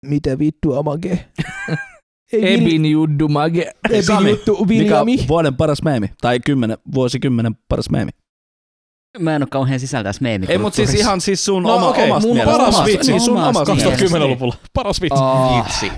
[0.06, 1.26] Mitä vittu amage?
[2.42, 3.72] Ebin juddu mage.
[4.02, 6.10] Sami, juttu, Mikä on vuoden paras meemi?
[6.22, 8.12] Tai kymmenen, vuosikymmenen paras meemi?
[9.20, 10.46] Mä en oo kauhean sisältäis meemi.
[10.50, 12.58] Ei, mutta siis ihan siis sun No oma, okei, omasta mun mielestä.
[12.58, 13.90] paras vitsi, sun omasta omasta mielestä.
[14.10, 14.18] mielestä.
[14.18, 14.56] 2010-luvulla.
[14.74, 15.20] Paras vitsi.
[15.24, 15.66] Oh.
[15.66, 15.92] Vitsi.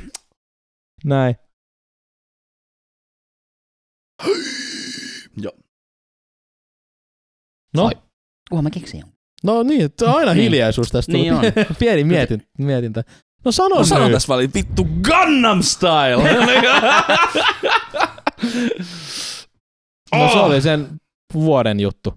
[1.06, 1.36] Näin.
[5.38, 5.52] Joo.
[7.76, 7.92] No,
[8.50, 9.18] Kunhan mä keksin jonkun.
[9.44, 10.44] no niin, että aina Niin.
[10.44, 11.12] hiljaisuus tästä.
[11.12, 11.48] Niin tuli.
[11.48, 11.54] on.
[11.80, 13.04] Pieni mietin, mietintä.
[13.46, 16.24] No sano No sano tässä väliin, vittu Gundam Style!
[20.16, 20.88] No se oli sen
[21.34, 22.14] vuoden juttu.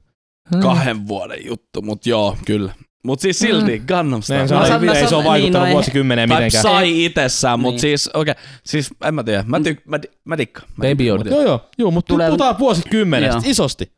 [0.62, 2.72] Kahden vuoden juttu, mut joo, kyllä.
[3.05, 4.39] Mut siis silti Gundam Style.
[4.39, 6.62] Näin se, on, saan- ei, se ole vaikuttanut niin, no ei- vuosikymmeneen Tai mitenkään.
[6.62, 7.81] sai itsessään, mut Niin.
[7.81, 10.68] siis, okei, okay, siis en mä tiedä, mä, tyk, mä, mä dikkaan.
[10.76, 11.31] Mä Baby Yoda.
[11.31, 13.43] Joo, joo, joo, mutta Tulee- puhutaan vuosikymmenestä, Joo.
[13.51, 13.93] isosti.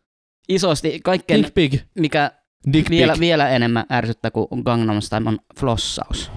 [0.48, 1.74] Isosti kaikkein, Dick big.
[1.98, 2.30] mikä
[2.72, 3.20] Dick vielä, big.
[3.20, 6.30] vielä enemmän ärsyttää kuin Gangnam Style on flossaus.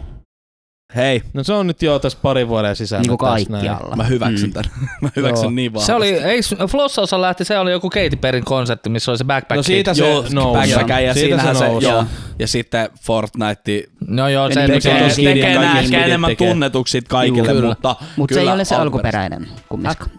[0.96, 3.02] Hei, No se on nyt jo tässä pari vuoden sisällä.
[3.02, 3.96] Niin kuin kaikkialla.
[3.96, 4.54] mä hyväksyn Mm.
[4.54, 4.64] tän.
[5.02, 5.52] mä hyväksyn Joo.
[5.52, 5.86] niin vahvasti.
[5.88, 6.40] Se oli, ei,
[6.70, 9.56] Flossaosa lähti, se oli joku Katy Perryn konsertti, missä oli se backpack.
[9.58, 10.74] No siitä se Joo, nousi.
[10.74, 11.88] backpack ja Siitä siinähän se, nousi.
[11.88, 12.06] joo.
[12.40, 15.10] Ja sitten Fortnite No joo, se tekee- on- tekee, tekee,
[15.84, 16.50] skidit enemmän tekee.
[16.50, 17.70] tunnetuksi kaikille, Juu, kyllä.
[17.70, 19.38] mutta Mutta se ei ole se alkuperäinen.
[19.42, 20.10] alkuperäinen kumminkaan.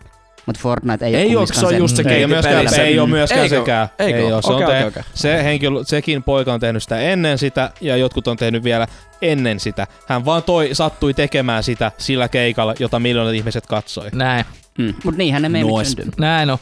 [0.46, 3.42] Mutta Fortnite ei, Ei ole se on just se Ei myöskään, se- ei ole myöskään
[3.42, 3.56] Eikö?
[3.58, 3.88] sekään.
[3.98, 4.18] Eikö?
[4.18, 4.42] Ei ole.
[4.42, 5.02] Se, on Okei, te- okei, okei.
[5.14, 8.86] se henkilö, sekin poika on tehnyt sitä ennen sitä, ja jotkut on tehnyt vielä
[9.22, 9.86] ennen sitä.
[10.06, 14.08] Hän vaan toi, sattui tekemään sitä sillä keikalla, jota miljoonat ihmiset katsoi.
[14.12, 14.44] Näin,
[14.78, 14.94] Mm.
[15.04, 15.88] Mutta niinhän ne meemit Nois.
[15.92, 16.12] syntyy.
[16.18, 16.58] näin on.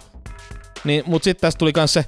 [0.85, 2.05] Niin, mut sitten tästä tuli kans se,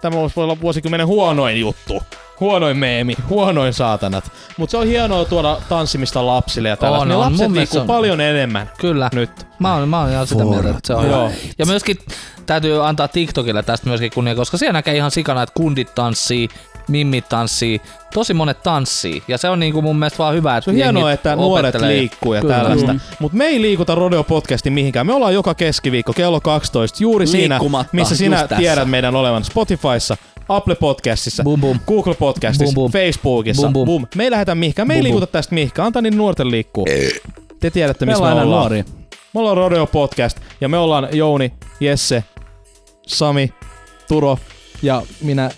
[0.00, 2.02] tämä voi olla vuosikymmenen huonoin juttu.
[2.40, 4.32] Huonoin meemi, huonoin saatanat.
[4.56, 7.02] Mut se on hienoa tuoda tanssimista lapsille ja tällaista.
[7.02, 7.20] On, niin on.
[7.20, 9.10] lapset liikkuu on- paljon enemmän Kyllä.
[9.14, 9.30] nyt.
[9.58, 11.30] Mä oon, mä oon ihan sitä mieltä, että se on Joo.
[11.58, 11.96] Ja myöskin
[12.46, 16.48] täytyy antaa TikTokille tästä myöskin kunnia, koska siellä näkee ihan sikana, että kundit tanssii
[16.88, 17.80] mimmit tanssii,
[18.14, 19.22] tosi monet tanssii.
[19.28, 22.34] Ja se on niinku mun mielestä vaan hyvä, että Se on hienoa, että nuoret liikkuu
[22.34, 22.54] ja Kyllä.
[22.54, 22.92] tällaista.
[22.92, 23.00] Mm.
[23.18, 25.06] Mutta me ei liikuta Rodeo podcasti mihinkään.
[25.06, 27.60] Me ollaan joka keskiviikko kello 12 juuri siinä,
[27.92, 30.16] missä sinä tiedät meidän olevan Spotifyssa,
[30.48, 31.78] Apple Podcastissa, Bum bum.
[31.86, 32.92] Google Podcastissa, Bum, bum.
[32.92, 33.62] Facebookissa.
[33.62, 33.86] Bum, bum.
[33.86, 34.06] Bum.
[34.14, 34.88] Me ei lähdetä mihinkään.
[34.88, 35.04] Me ei bum.
[35.04, 35.86] liikuta tästä mihinkään.
[35.86, 36.86] Antaa niin nuorten liikkuu.
[37.60, 38.48] Te tiedätte, missä me on ollaan.
[38.48, 38.84] nuoria.
[39.34, 42.24] Me ollaan Rodeo Podcast ja me ollaan Jouni, Jesse,
[43.06, 43.52] Sami,
[44.08, 44.38] Turo
[44.82, 45.50] ja minä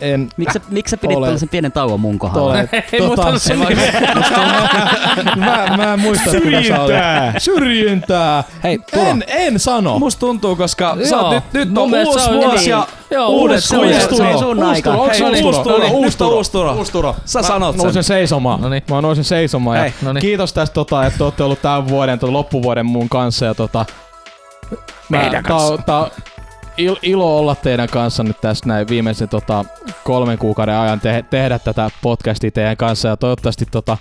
[0.00, 1.26] en Miksi sä, miksi sä pidit Ole.
[1.26, 2.50] tällaisen pienen tauon mun kohdalla?
[2.50, 2.68] ole.
[2.92, 3.54] Ei muista se
[5.36, 6.96] mä, mä en muista, että mitä sä olet.
[7.38, 8.44] Syrjintää!
[8.64, 9.02] Hei, Turo.
[9.06, 9.98] En, en sano.
[9.98, 12.70] Musta tuntuu, koska sä oot nyt, nyt on uusi vuosi niin.
[12.70, 14.10] ja Joo, uudet kujet.
[14.16, 14.90] Se on sun aika.
[14.90, 15.76] Onko Hei, se nyt uusi on Turo?
[15.76, 16.30] uusi Uusi Turo.
[16.30, 16.36] Turo.
[16.38, 16.72] Uusi Turo.
[16.74, 17.16] Uusi Turo.
[17.24, 18.04] Sä sanot Nousen sen.
[18.04, 18.60] seisomaan.
[18.60, 18.82] Noniin.
[18.90, 19.78] Mä nousen seisomaan.
[19.78, 20.20] Hei, ja noniin.
[20.20, 23.46] kiitos tästä, tota, että olette ollut tämän vuoden, tota, loppuvuoden mun kanssa.
[23.46, 23.86] Ja, tota,
[25.08, 26.10] mä, Meidän tää, on- tää, on
[26.76, 29.64] il, ilo olla teidän kanssa nyt tässä näin viimeisen tota,
[30.04, 33.08] kolmen kuukauden ajan te, tehdä tätä podcastia teidän kanssa.
[33.08, 33.98] Ja toivottavasti tota,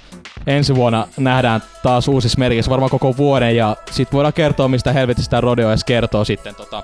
[0.48, 3.56] ensi vuonna nähdään taas uusissa merkissä varmaan koko vuoden.
[3.56, 6.84] Ja sit voidaan kertoa, mistä helvetistä Rodeo edes kertoo sitten tota,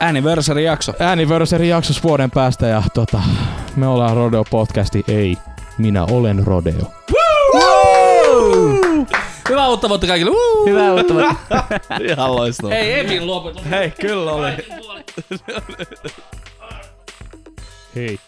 [0.00, 0.92] Anniversary jakso.
[1.00, 2.66] anniversary jaksossa vuoden päästä.
[2.66, 3.22] Ja tota,
[3.76, 5.04] me ollaan Rodeo podcasti.
[5.08, 5.36] Ei,
[5.78, 6.92] minä olen Rodeo.
[9.48, 10.30] Hyvää uutta vuotta kaikille.
[10.30, 10.66] Woo!
[10.66, 11.64] Hyvää uutta vuotta.
[12.08, 12.74] Ihan loistavaa.
[12.76, 13.62] Hei, Emin lopetus.
[13.70, 14.50] Hei, kyllä oli.
[17.96, 18.18] Hei.